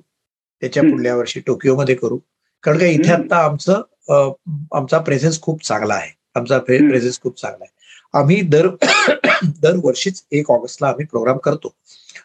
त्याच्या 0.63 0.83
पुढल्या 0.83 1.15
वर्षी 1.17 1.41
टोकियोमध्ये 1.47 1.95
करू. 1.95 2.19
कारण 2.65 2.79
का 2.79 2.87
इथे 2.87 3.13
आता 3.13 3.45
आमचं 3.45 3.83
आमचा 4.09 4.99
प्रेझेन्स 4.99 5.41
खूप 5.41 5.65
चांगला 5.65 5.95
आहे. 5.95 6.11
आमचा 6.35 6.59
प्रेझेन्स 6.59 7.21
खूप 7.21 7.41
चांगला 7.41 7.65
आहे. 7.65 7.75
आम्ही 8.19 8.41
दर 8.43 8.69
दरवर्षीच 9.63 10.23
एक 10.33 10.51
ऑगस्टला 10.51 10.89
आम्ही 10.89 11.07
प्रोग्राम 11.07 11.39
करतो. 11.39 11.75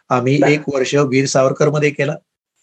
आम्ही 0.08 0.40
एक 0.48 0.60
वर्ष 0.74 0.94
वीर 0.94 1.26
सावरकरमध्ये 1.26 1.90
केला 1.90 2.14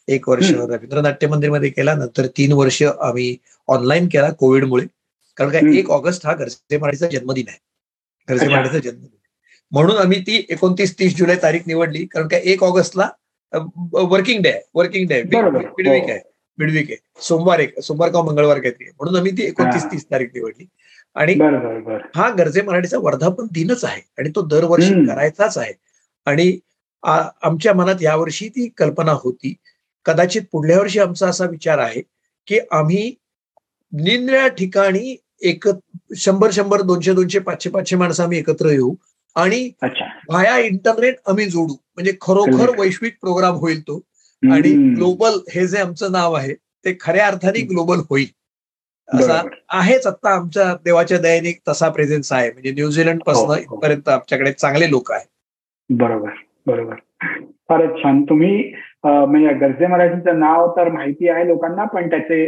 एक 0.07 0.29
वर्ष 0.29 0.51
रवींद्र 0.51 1.01
नाट्य 1.01 1.27
मंदिरमध्ये 1.27 1.69
केला 1.69 1.93
नंतर 1.93 2.27
तीन 2.27 2.51
वर्ष 2.51 2.81
आम्ही 2.83 3.35
ऑनलाईन 3.67 4.07
केला 4.07 4.29
कोविडमुळे. 4.31 4.85
कारण 5.37 5.51
काय 5.51 5.77
एक 5.77 5.89
ऑगस्ट 5.89 6.25
हा 6.25 6.33
घरचे 6.35 6.77
मराठीचा 6.77 7.07
जन्मदिन 7.07 7.45
आहे. 7.47 7.57
घरचे 8.29 8.47
मराठीचा 8.47 8.79
जन्मदिन 8.79 9.17
म्हणून 9.71 9.97
आम्ही 9.97 10.21
ती 10.21 10.45
एकोणतीस 10.49 10.99
तीस 10.99 11.15
जुलै 11.17 11.35
तारीख 11.35 11.59
निवडली. 11.67 12.05
कारण 12.05 12.27
काय 12.27 12.41
एक 12.43 12.63
ऑगस्टला 12.63 13.09
वर्किंग 13.93 14.41
डे 14.41 14.49
आहे. 14.49 14.61
वर्किंग 14.73 15.07
डे 15.07 15.21
मिडवीक 15.23 16.09
आहे. 16.09 16.19
मिडवीक 16.59 16.89
आहे. 16.89 16.97
सोमवार 17.21 17.59
एक 17.59 17.79
सोमवार 17.79 18.09
किंवा 18.09 18.25
मंगळवार 18.25 18.59
काहीतरी 18.59 18.85
म्हणून 18.85 19.15
आम्ही 19.15 19.31
ती 19.31 19.43
एकोणतीस 19.43 19.85
तीस 19.91 20.05
तारीख 20.05 20.27
निवडली. 20.33 20.65
आणि 21.15 21.33
हा 22.15 22.29
गरजे 22.29 22.61
मराठीचा 22.61 22.97
वर्धापन 23.01 23.45
दिनच 23.51 23.83
आहे. 23.85 24.01
आणि 24.17 24.29
तो 24.35 24.41
दरवर्षी 24.47 24.93
करायचाच 25.07 25.57
आहे. 25.57 25.73
आणि 26.25 26.57
आमच्या 27.03 27.73
मनात 27.73 28.01
यावर्षी 28.01 28.47
ती 28.49 28.67
कल्पना 28.77 29.11
होती. 29.11 29.53
कदाचित 30.05 30.41
पुढल्या 30.51 30.79
वर्षी 30.79 30.99
आमचा 30.99 31.27
असा 31.27 31.45
विचार 31.45 31.77
आहे 31.77 32.01
की 32.47 32.59
आम्ही 32.71 33.13
निरनिळ्या 33.93 34.47
ठिकाणी 34.47 35.15
एक 35.41 35.65
शंभर 36.15 36.49
शंभर 36.53 36.81
दोनशे 36.81 37.13
दोनशे 37.13 37.39
पाचशे 37.39 37.69
पाचशे 37.69 37.95
माणसं 37.95 38.23
आम्ही 38.23 38.39
एकत्र 38.39 38.69
येऊ. 38.69 38.93
आणि 39.35 39.69
भाया 40.27 40.57
इंटरनेट 40.57 41.15
आम्ही 41.27 41.45
जोडू. 41.45 41.73
म्हणजे 41.95 42.13
खरोखर 42.21 42.79
वैश्विक 42.79 43.17
प्रोग्राम 43.21 43.55
होईल 43.55 43.81
तो. 43.81 44.01
आणि 44.43 44.71
ग्लोबल 44.95 45.39
हे 45.53 45.65
जे 45.67 45.77
आमचं 45.77 46.11
नाव 46.11 46.33
आहे 46.33 46.53
ते 46.85 46.95
खऱ्या 47.01 47.25
अर्थाने 47.27 47.61
ग्लोबल 47.61 47.99
होईल. 48.09 48.27
असा 49.09 49.41
आहेच 49.71 50.05
आता 50.07 50.33
आमच्या 50.35 50.73
देवाच्या 50.85 51.17
दयाने 51.17 51.51
तसा 51.67 51.89
प्रेझेन्स 51.89 52.31
आहे. 52.33 52.49
म्हणजे 52.51 52.71
न्यूझीलंडपासून 52.71 53.47
हो, 53.47 53.53
हो. 53.53 53.75
इथपर्यंत 53.77 54.09
आमच्याकडे 54.09 54.51
चांगले 54.51 54.89
लोक 54.89 55.11
आहेत. 55.11 55.27
बरोबर 55.89 56.29
बरोबर. 56.67 56.95
फारच 57.69 57.97
छान. 58.03 58.21
तुम्ही 58.23 58.71
म्हणजे 59.03 59.53
गरजे 59.59 59.87
मराठीचं 59.87 60.39
नाव 60.39 60.69
तर 60.77 60.89
माहिती 60.91 61.29
आहे 61.29 61.47
लोकांना 61.47 61.85
पण 61.85 62.09
त्याचे 62.09 62.45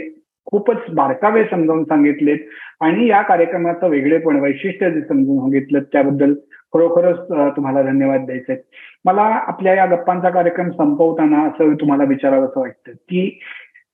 खूपच 0.48 0.90
बारकावे 0.96 1.44
समजावून 1.52 1.84
सांगितलेत. 1.84 2.40
आणि 2.82 3.10
या 3.10 3.22
कार्यक्रमाचं 3.22 3.90
वेगळेपण 3.90 4.40
वैशिष्ट्य 4.40 4.90
जे 4.92 5.02
समजून 5.02 5.40
सांगितलं 5.40 5.80
त्याबद्दल 5.92 6.34
खरोखरच 6.74 7.20
तुम्हाला 7.56 7.82
धन्यवाद 7.82 8.26
द्यायचे 8.26 8.62
मला 9.06 9.22
आपल्या 9.22 9.74
या 9.74 9.86
गप्पांचा 9.86 10.30
कार्यक्रम 10.30 10.70
संपवताना 10.70 11.46
असं 11.48 11.74
तुम्हाला 11.74 12.04
विचारावं 12.04 12.46
असं 12.46 12.60
वाटतं 12.60 12.92
की 12.92 13.40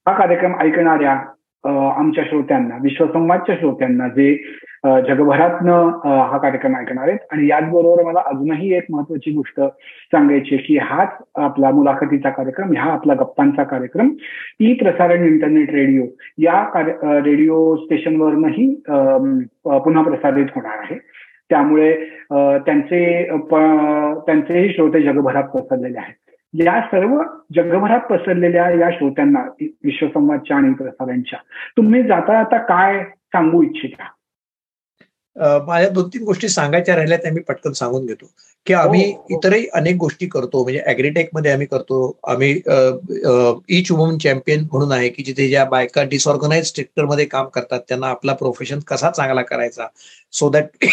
हा 0.08 0.14
कार्यक्रम 0.14 0.54
ऐकणाऱ्या 0.60 1.18
आमच्या 1.96 2.24
श्रोत्यांना 2.24 2.78
विश्वसंवादच्या 2.82 3.56
श्रोत्यांना 3.56 4.08
जे 4.08 4.36
जगभरातनं 4.86 5.90
हा 6.32 6.38
कार्यक्रम 6.38 6.76
ऐकणार 6.76 7.08
आहेत 7.08 7.20
आणि 7.32 7.48
याचबरोबर 7.48 8.04
मला 8.04 8.20
अजूनही 8.26 8.74
एक 8.74 8.86
महत्वाची 8.90 9.32
गोष्ट 9.32 9.62
सांगायची 10.12 10.58
की 10.58 10.78
हाच 10.78 11.10
आपला 11.36 11.72
मुलाखतीचा 11.72 12.30
कार्यक्रम 12.30 12.76
हा 12.78 12.92
आपला 12.92 13.14
गप्पांचा 13.14 13.64
कार्यक्रम 13.64 14.10
ई 14.60 14.74
प्रसारण 14.74 15.26
इंटरनेट 15.26 15.72
रेडिओ 15.72 16.04
या 16.38 16.64
रेडिओ 17.04 17.76
स्टेशनवरनही 17.76 18.74
पुन्हा 19.66 20.04
प्रसारित 20.04 20.46
होणार 20.56 20.78
आहे. 20.78 20.96
त्यामुळे 21.50 21.92
त्यांचे 22.32 23.24
त्यांचेही 23.24 24.74
श्रोते 24.74 25.02
जगभरात 25.04 25.44
पसरलेले 25.54 26.00
आहेत. 26.00 26.16
या 26.54 26.80
सर्व 26.92 27.18
जगभरात 27.56 28.00
पसरलेल्या 28.10 28.70
या 28.80 28.90
श्रोत्यांना 28.92 29.40
विश्वसंवादच्या 29.62 30.58
आणि 30.58 30.74
प्रसारांच्या 30.74 31.40
तुम्ही 31.78 32.02
जाता 32.04 32.34
जाता 32.34 32.58
काय 32.66 33.04
सांगू 33.04 33.62
इच्छिता? 33.64 34.08
माझ्या 35.66 35.90
दोन 35.90 36.08
तीन 36.14 36.24
गोष्टी 36.26 36.48
सांगायच्या 36.50 36.96
राहिल्या 36.96 37.18
त्या 37.18 37.32
मी 37.34 37.40
पटकन 37.48 37.72
सांगून 37.72 38.06
देतो 38.06 38.26
की 38.68 38.74
आम्ही 38.74 39.02
हो, 39.04 39.12
हो. 39.12 39.38
इतरही 39.38 39.66
अनेक 39.76 39.96
गोष्टी 39.96 40.28
करतो 40.28 40.64
म्हणजे 40.64 40.80
अॅग्रीटेकमध्ये 40.82 41.52
आम्ही 41.52 41.68
करतो. 41.68 42.18
आम्ही 42.28 42.52
इच 43.80 43.92
वुमन 43.92 44.18
चॅम्पियन 44.18 44.64
म्हणून 44.72 44.92
आहे 44.92 45.10
की 45.10 45.24
जिथे 45.24 45.48
ज्या 45.50 45.66
बायका 45.66 46.04
डिसऑर्गनाइज 46.12 46.74
सेक्टरमध्ये 46.76 47.26
काम 47.26 47.48
करतात 47.56 47.80
त्यांना 47.88 48.08
आपला 48.08 48.34
प्रोफेशन 48.34 48.80
कसा 48.88 49.12
चांगला 49.12 49.42
करायचा? 49.42 49.88
सो 50.32 50.50
दॅट 50.50 50.86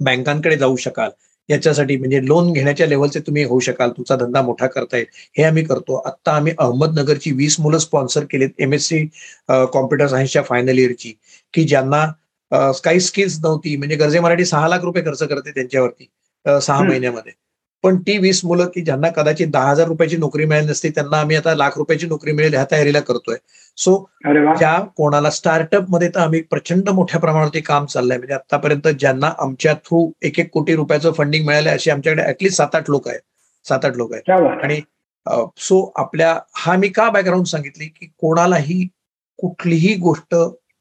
बँकांकडे 0.00 0.56
जाऊ 0.56 0.76
शकाल. 0.76 1.10
याच्यासाठी 1.48 1.96
म्हणजे 1.96 2.20
लोन 2.26 2.52
घेण्याच्या 2.52 2.86
लेवलचे 2.86 3.20
तुम्ही 3.20 3.42
होऊ 3.44 3.60
शकाल. 3.60 3.90
तुमचा 3.90 4.16
धंदा 4.16 4.42
मोठा 4.42 4.66
करता 4.66 4.96
येईल. 4.96 5.06
हे 5.38 5.44
आम्ही 5.44 5.64
करतो. 5.64 5.96
आता 6.06 6.32
आम्ही 6.32 6.52
अहमदनगरची 6.58 7.32
वीस 7.32 7.58
मुलं 7.60 7.78
स्पॉन्सर 7.78 8.24
केलीत. 8.30 8.50
एम 8.58 8.72
एस 8.74 8.86
सी 8.88 9.04
कॉम्प्युटर 9.48 10.06
सायन्सच्या 10.08 10.42
फायनल 10.42 10.78
इयरची 10.78 11.12
की 11.54 11.64
ज्यांना 11.64 12.04
काही 12.84 13.00
स्किल्स 13.00 13.38
नव्हती. 13.42 13.76
म्हणजे 13.76 13.96
गरजे 13.96 14.20
मराठी 14.20 14.44
सहा 14.44 14.68
लाख 14.68 14.84
रुपये 14.84 15.02
खर्च 15.04 15.22
करते 15.22 15.50
त्यांच्यावरती 15.50 16.08
सहा 16.46 16.82
महिन्यामध्ये. 16.82 17.32
पण 17.84 17.96
ती 18.02 18.16
वीस 18.18 18.40
मुलं 18.44 18.66
की 18.74 18.80
ज्यांना 18.80 19.08
कदाचित 19.16 19.48
दहा 19.52 19.70
हजार 19.70 19.86
रुपयाची 19.88 20.16
नोकरी 20.16 20.44
मिळाली 20.44 20.66
नसते 20.66 20.90
त्यांना 20.90 21.18
आम्ही 21.20 21.36
आता 21.36 21.54
लाख 21.54 21.76
रुपयाची 21.78 22.06
नोकरी 22.06 22.32
मिळेल 22.32 22.54
ह्या 22.54 22.64
तयारीला 22.70 23.00
करतोय. 23.00 23.36
सो 23.78 23.96
ज्या 24.58 24.78
कोणाला 24.96 25.30
स्टार्टअपमध्ये 25.30 26.08
तर 26.14 26.20
आम्ही 26.20 26.40
प्रचंड 26.50 26.88
मोठ्या 26.88 27.20
प्रमाणावरती 27.20 27.60
काम 27.60 27.86
चाललंय. 27.86 28.18
म्हणजे 28.18 28.34
आतापर्यंत 28.34 28.88
ज्यांना 28.88 29.32
आमच्या 29.38 29.74
थ्रू 29.84 30.10
एक 30.22 30.40
एक 30.40 30.50
कोटी 30.52 30.74
रुपयाचं 30.76 31.12
फंडिंग 31.12 31.46
मिळालं 31.46 31.70
अशी 31.70 31.90
आमच्याकडे 31.90 32.22
ऍटलीस्ट 32.22 32.56
सात 32.56 32.74
आठ 32.74 32.90
लोक 32.90 33.08
आहेत. 33.08 33.20
सात 33.66 33.84
आठ 33.84 33.96
लोक 33.96 34.12
आहेत. 34.12 34.22
आणि 34.62 34.80
सो 35.58 35.80
आपल्या 35.96 36.38
हा 36.56 36.76
मी 36.76 36.88
का 36.88 37.08
बॅकग्राऊंड 37.10 37.46
सांगितली? 37.46 37.86
की 37.86 38.06
कोणालाही 38.18 38.86
कुठलीही 39.38 39.94
गोष्ट 39.96 40.34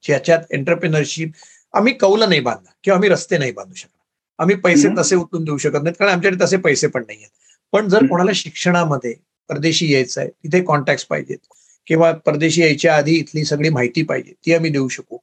ज्याच्यात 0.03 0.39
एंटरप्रिनरशिप 0.51 1.31
आम्ही 1.73 1.93
कौल 1.93 2.23
नाही 2.23 2.39
बांधणार 2.39 2.73
किंवा 2.83 2.95
आम्ही 2.95 3.09
रस्ते 3.09 3.37
नाही 3.37 3.51
बांधू 3.51 3.73
शकणार 3.73 3.92
आम्ही 4.39 4.55
पैसे 4.55 4.89
तसे 4.97 5.15
उतरून 5.15 5.43
देऊ 5.43 5.57
शकत 5.57 5.83
नाहीत 5.83 5.95
कारण 5.99 6.11
आमच्याकडे 6.11 6.43
तसे 6.45 6.57
पैसे 6.57 6.87
पण 6.87 7.03
नाही 7.07 7.17
आहेत 7.17 7.29
पण 7.71 7.87
जर 7.89 8.05
कोणाला 8.07 8.31
शिक्षणामध्ये 8.35 9.13
परदेशी 9.49 9.93
यायचं 9.93 10.21
आहे 10.21 10.29
तिथे 10.29 10.61
कॉन्टॅक्ट 10.63 11.07
पाहिजेत 11.07 11.37
किंवा 11.87 12.11
परदेशी 12.11 12.61
यायच्या 12.61 12.95
आधी 12.95 13.15
इथली 13.15 13.45
सगळी 13.45 13.69
माहिती 13.69 14.03
पाहिजे 14.03 14.33
ती 14.45 14.53
आम्ही 14.53 14.71
देऊ 14.71 14.87
शकू. 14.87 15.17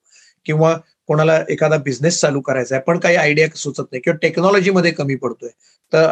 किंवा 0.47 0.77
कोणाला 1.07 1.39
एखादा 1.49 1.77
बिझनेस 1.77 2.21
चालू 2.21 2.41
करायचा 2.41 2.75
आहे 2.75 2.83
पण 2.87 2.99
काही 2.99 3.17
आयडिया 3.17 3.47
सुचत 3.55 3.81
नाही 3.83 4.01
किंवा 4.01 4.17
टेक्नॉलॉजीमध्ये 4.23 4.91
कमी 4.91 5.15
पडतोय 5.15 5.49
तर 5.93 6.07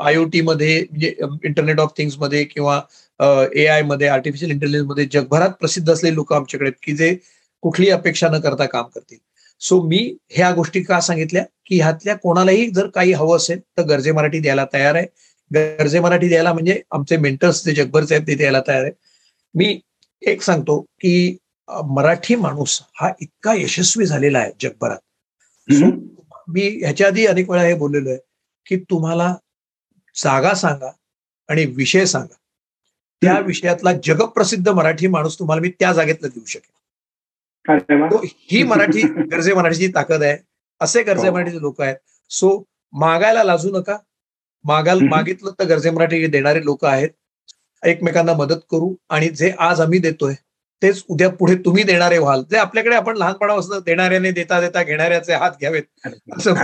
आयओटी 0.00 0.40
मध्ये 0.40 0.80
म्हणजे 0.80 1.14
इंटरनेट 1.44 1.80
ऑफ 1.80 1.92
थिंग्समध्ये 1.96 2.44
किंवा 2.44 2.80
ए 3.54 3.66
आयमध्ये 3.66 4.08
आर्टिफिशियल 4.08 4.50
इंटेलिजन्समध्ये 4.50 5.04
जगभरात 5.12 5.50
प्रसिद्ध 5.50 5.88
असलेले 5.90 6.14
लोक 6.14 6.32
आमच्याकडे 6.32 6.70
की 6.82 6.96
जे 6.96 7.16
कुठलीही 7.62 7.90
अपेक्षा 7.92 8.28
न 8.28 8.40
करता 8.40 8.64
काम 8.66 8.84
करतील. 8.84 9.18
सो 9.62 9.80
मी 9.88 9.98
ह्या 10.30 10.50
गोष्टी 10.54 10.82
का 10.82 11.00
सांगितल्या? 11.00 11.44
की 11.66 11.80
ह्यातल्या 11.80 12.14
कोणालाही 12.16 12.68
जर 12.70 12.86
काही 12.94 13.12
हवं 13.12 13.36
असेल 13.36 13.60
तर 13.78 13.82
गरजे 13.88 14.12
मराठी 14.12 14.40
द्यायला 14.40 14.64
तयार 14.72 14.94
आहे. 14.94 15.06
गरजे 15.50 16.00
मराठी 16.00 16.28
द्यायला 16.28 16.52
म्हणजे 16.52 16.80
आमचे 16.92 17.16
मेंटर्स 17.16 17.64
जे 17.64 17.72
जगभरचे 17.74 18.14
आहेत 18.14 18.26
ते 18.26 18.34
द्यायला 18.34 18.60
तयार 18.68 18.82
आहे. 18.82 18.92
मी 19.54 19.80
एक 20.22 20.42
सांगतो 20.42 20.80
की 21.00 21.36
मराठी 21.68 22.34
माणूस 22.36 22.80
हा 23.00 23.10
इतका 23.20 23.54
यशस्वी 23.54 24.06
झालेला 24.06 24.38
आहे 24.38 24.50
जगभरात. 24.60 24.98
मी 26.48 26.68
ह्याच्या 26.80 27.06
आधी 27.06 27.26
अनेक 27.26 27.50
वेळा 27.50 27.62
हे 27.62 27.74
बोललेलो 27.74 28.08
आहे 28.10 28.18
की 28.66 28.76
तुम्हाला 28.90 29.34
जागा 30.16 30.54
सांगा 30.54 30.90
आणि 31.48 31.64
विषय 31.76 32.06
सांगा. 32.06 32.34
त्या 33.22 33.38
विषयातला 33.40 33.92
जगप्रसिद्ध 34.04 34.68
मराठी 34.68 35.06
माणूस 35.06 35.38
तुम्हाला 35.38 35.62
मी 35.62 35.70
त्या 35.80 35.92
जागेतला 35.92 36.28
देऊ 36.28 36.44
शकेल 36.46 36.70
ही 38.32 38.62
मराठी 38.62 39.02
गरजे 39.32 39.54
मराठीची 39.54 39.88
ताकद 39.88 40.22
आहे. 40.22 40.36
असे 40.80 41.02
गरजे 41.02 41.28
हो. 41.28 41.34
मराठीचे 41.34 41.60
लोक 41.60 41.80
आहेत. 41.80 41.96
सो 42.30 42.64
मागायला 42.92 43.44
लाजू 43.44 43.70
नका. 43.70 43.96
मागाल 44.64 45.00
मागितलं 45.00 45.50
तर 45.58 45.64
गरजे 45.64 45.90
मराठी 45.90 46.26
देणारे 46.26 46.64
लोक 46.64 46.84
आहेत. 46.84 47.08
एकमेकांना 47.84 48.32
मदत 48.32 48.60
करू 48.70 48.94
आणि 49.08 49.28
जे 49.28 49.52
आज 49.58 49.80
आम्ही 49.80 49.98
देतोय 49.98 50.34
तेच 50.82 51.04
उद्या 51.08 51.30
पुढे 51.30 51.54
तुम्ही 51.54 51.82
देणारे 51.82 52.18
व्हाल. 52.18 52.42
जे 52.50 52.56
आपल्याकडे 52.56 52.94
आपण 52.94 53.16
लहानपणापासून 53.16 53.78
देणाऱ्याने 53.86 54.30
देता 54.30 54.60
देता 54.60 54.82
घेणाऱ्याचे 54.82 55.32
हात 55.32 55.50
घ्यावेत 55.60 55.82
असं 56.38 56.54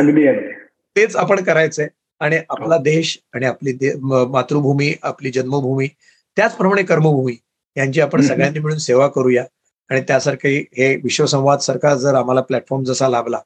तेच 0.96 1.16
आपण 1.16 1.42
करायचंय. 1.42 1.88
आणि 2.20 2.36
आपला 2.48 2.76
हो. 2.76 2.82
देश 2.82 3.18
आणि 3.32 3.46
आपली 3.46 3.76
मातृभूमी 4.02 4.94
आपली 5.02 5.30
जन्मभूमी 5.30 5.88
त्याचप्रमाणे 6.36 6.82
कर्मभूमी 6.82 7.36
यांची 7.76 8.00
आपण 8.00 8.20
सगळ्यांनी 8.20 8.58
मिळून 8.58 8.78
सेवा 8.78 9.08
करूया. 9.08 9.44
आणि 9.90 10.00
त्यासारखे 10.00 10.56
हे 10.78 10.94
विश्वसंवाद 10.96 11.58
सरकार 11.58 11.94
जर 11.94 12.14
आम्हाला 12.14 12.40
प्लॅटफॉर्म 12.40 12.84
जसा 12.84 13.08
लाभला 13.08 13.38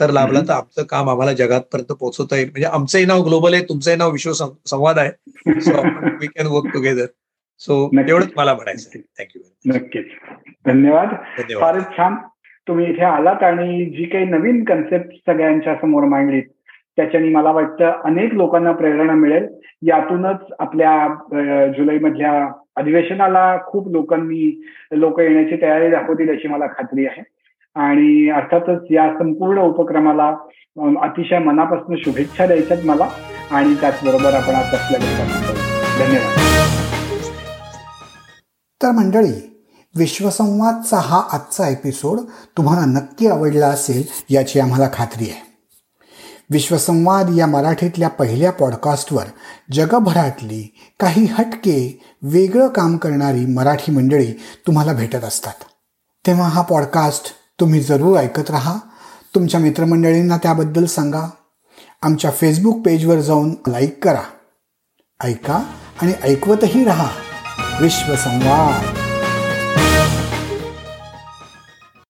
तर 0.00 0.10
लाभला 0.10 0.40
तर 0.40 0.52
आमचं 0.52 0.82
काम 0.82 1.10
आम्हाला 1.10 1.32
जगातपर्यंत 1.32 1.92
पोहोचवता 1.92 2.36
येईल. 2.36 2.48
म्हणजे 2.50 2.66
आमचंही 2.66 3.04
नाव 3.04 3.22
ग्लोबल 3.22 3.54
आहे 3.54 3.64
तुमचंही 3.64 3.96
नाव 3.96 4.10
विश्व 4.10 4.32
संवाद 4.66 4.98
आहे 4.98 5.60
so 5.60 5.80
we 6.20 6.26
can 6.26 6.46
work 6.46 6.72
together 6.74 7.06
so 7.58 7.90
एवढंच 8.08 8.28
मला 8.36 8.54
म्हणायचं 8.54 8.98
थँक्यू 9.18 9.42
नक्कीच. 9.74 10.06
धन्यवाद. 10.66 11.08
फारच 11.60 11.84
छान. 11.84 12.14
तुम्ही 12.68 12.86
इथे 12.86 13.04
आलात 13.04 13.42
आणि 13.42 13.84
जी 13.84 14.04
काही 14.04 14.24
नवीन 14.24 14.64
कन्सेप्ट 14.64 15.14
सगळ्यांच्या 15.26 15.74
समोर 15.74 16.04
मांडलीत 16.04 16.42
त्याच्याने 16.96 17.28
मला 17.28 17.50
वाटतं 17.50 17.92
अनेक 18.04 18.34
लोकांना 18.34 18.72
प्रेरणा 18.72 19.12
मिळेल. 19.12 19.46
यातूनच 19.82 20.36
आपल्या 20.58 21.68
जुलै 21.76 21.98
मधल्या 21.98 22.50
अधिवेशनाला 22.76 23.58
खूप 23.66 23.88
लोकांनी 23.88 24.64
लोक 24.92 25.20
येण्याची 25.20 25.62
तयारी 25.62 25.90
दाखवतील 25.90 26.30
अशी 26.30 26.48
मला 26.48 26.66
खात्री 26.66 27.06
आहे. 27.06 27.22
आणि 27.74 28.30
अर्थातच 28.30 28.82
या 28.90 29.12
संपूर्ण 29.18 29.60
उपक्रमाला 29.60 30.28
अतिशय 31.02 31.38
मनापासून 31.38 31.96
शुभेच्छा 31.96 32.46
द्यायच्यात 32.46 32.78
मला 32.84 33.08
आणि 33.50 33.74
त्याचबरोबर 33.74 34.34
आपण 34.34 34.54
आता 34.54 34.76
धन्यवाद. 34.92 36.38
तर 38.82 38.90
मंडळी 38.90 39.54
विश्वसंवादचा 39.98 40.96
हा 40.96 41.22
आजचा 41.32 41.68
एपिसोड 41.68 42.18
तुम्हाला 42.56 42.84
नक्की 43.00 43.26
आवडला 43.26 43.66
असेल 43.66 44.34
याची 44.34 44.60
आम्हाला 44.60 44.88
खात्री 44.92 45.24
आहे. 45.24 45.51
विश्वसंवाद 46.52 47.26
या 47.36 47.46
मराठीतल्या 47.46 48.08
पहिल्या 48.08 48.52
पॉडकास्टवर 48.52 49.24
जगभरातली 49.72 50.74
काही 51.00 51.24
हटके 51.24 52.02
वेगळं 52.22 52.68
काम 52.68 52.96
करणारी 52.96 53.46
मराठी 53.46 53.92
मंडळी 53.92 54.32
तुम्हाला 54.66 54.92
भेटत 54.92 55.24
असतात. 55.24 55.52
तेव्हा 56.26 56.48
हा 56.48 56.62
पॉडकास्ट 56.62 57.24
तुम्ही 57.60 57.80
जरूर 57.80 58.18
ऐकत 58.18 58.50
राहा. 58.50 58.74
तुमच्या 59.34 59.60
मित्रमंडळींना 59.60 60.36
त्याबद्दल 60.36 60.84
सांगा. 60.84 61.30
आमच्या 62.02 62.30
फेसबुक 62.30 62.82
पेजवर 62.86 63.20
जाऊन 63.20 63.54
लाईक 63.66 64.04
करा. 64.04 64.22
ऐका 65.24 65.64
आणि 66.02 66.12
ऐकवतही 66.22 66.84
राहा. 66.84 67.08
विश्वसंवाद. 67.80 69.01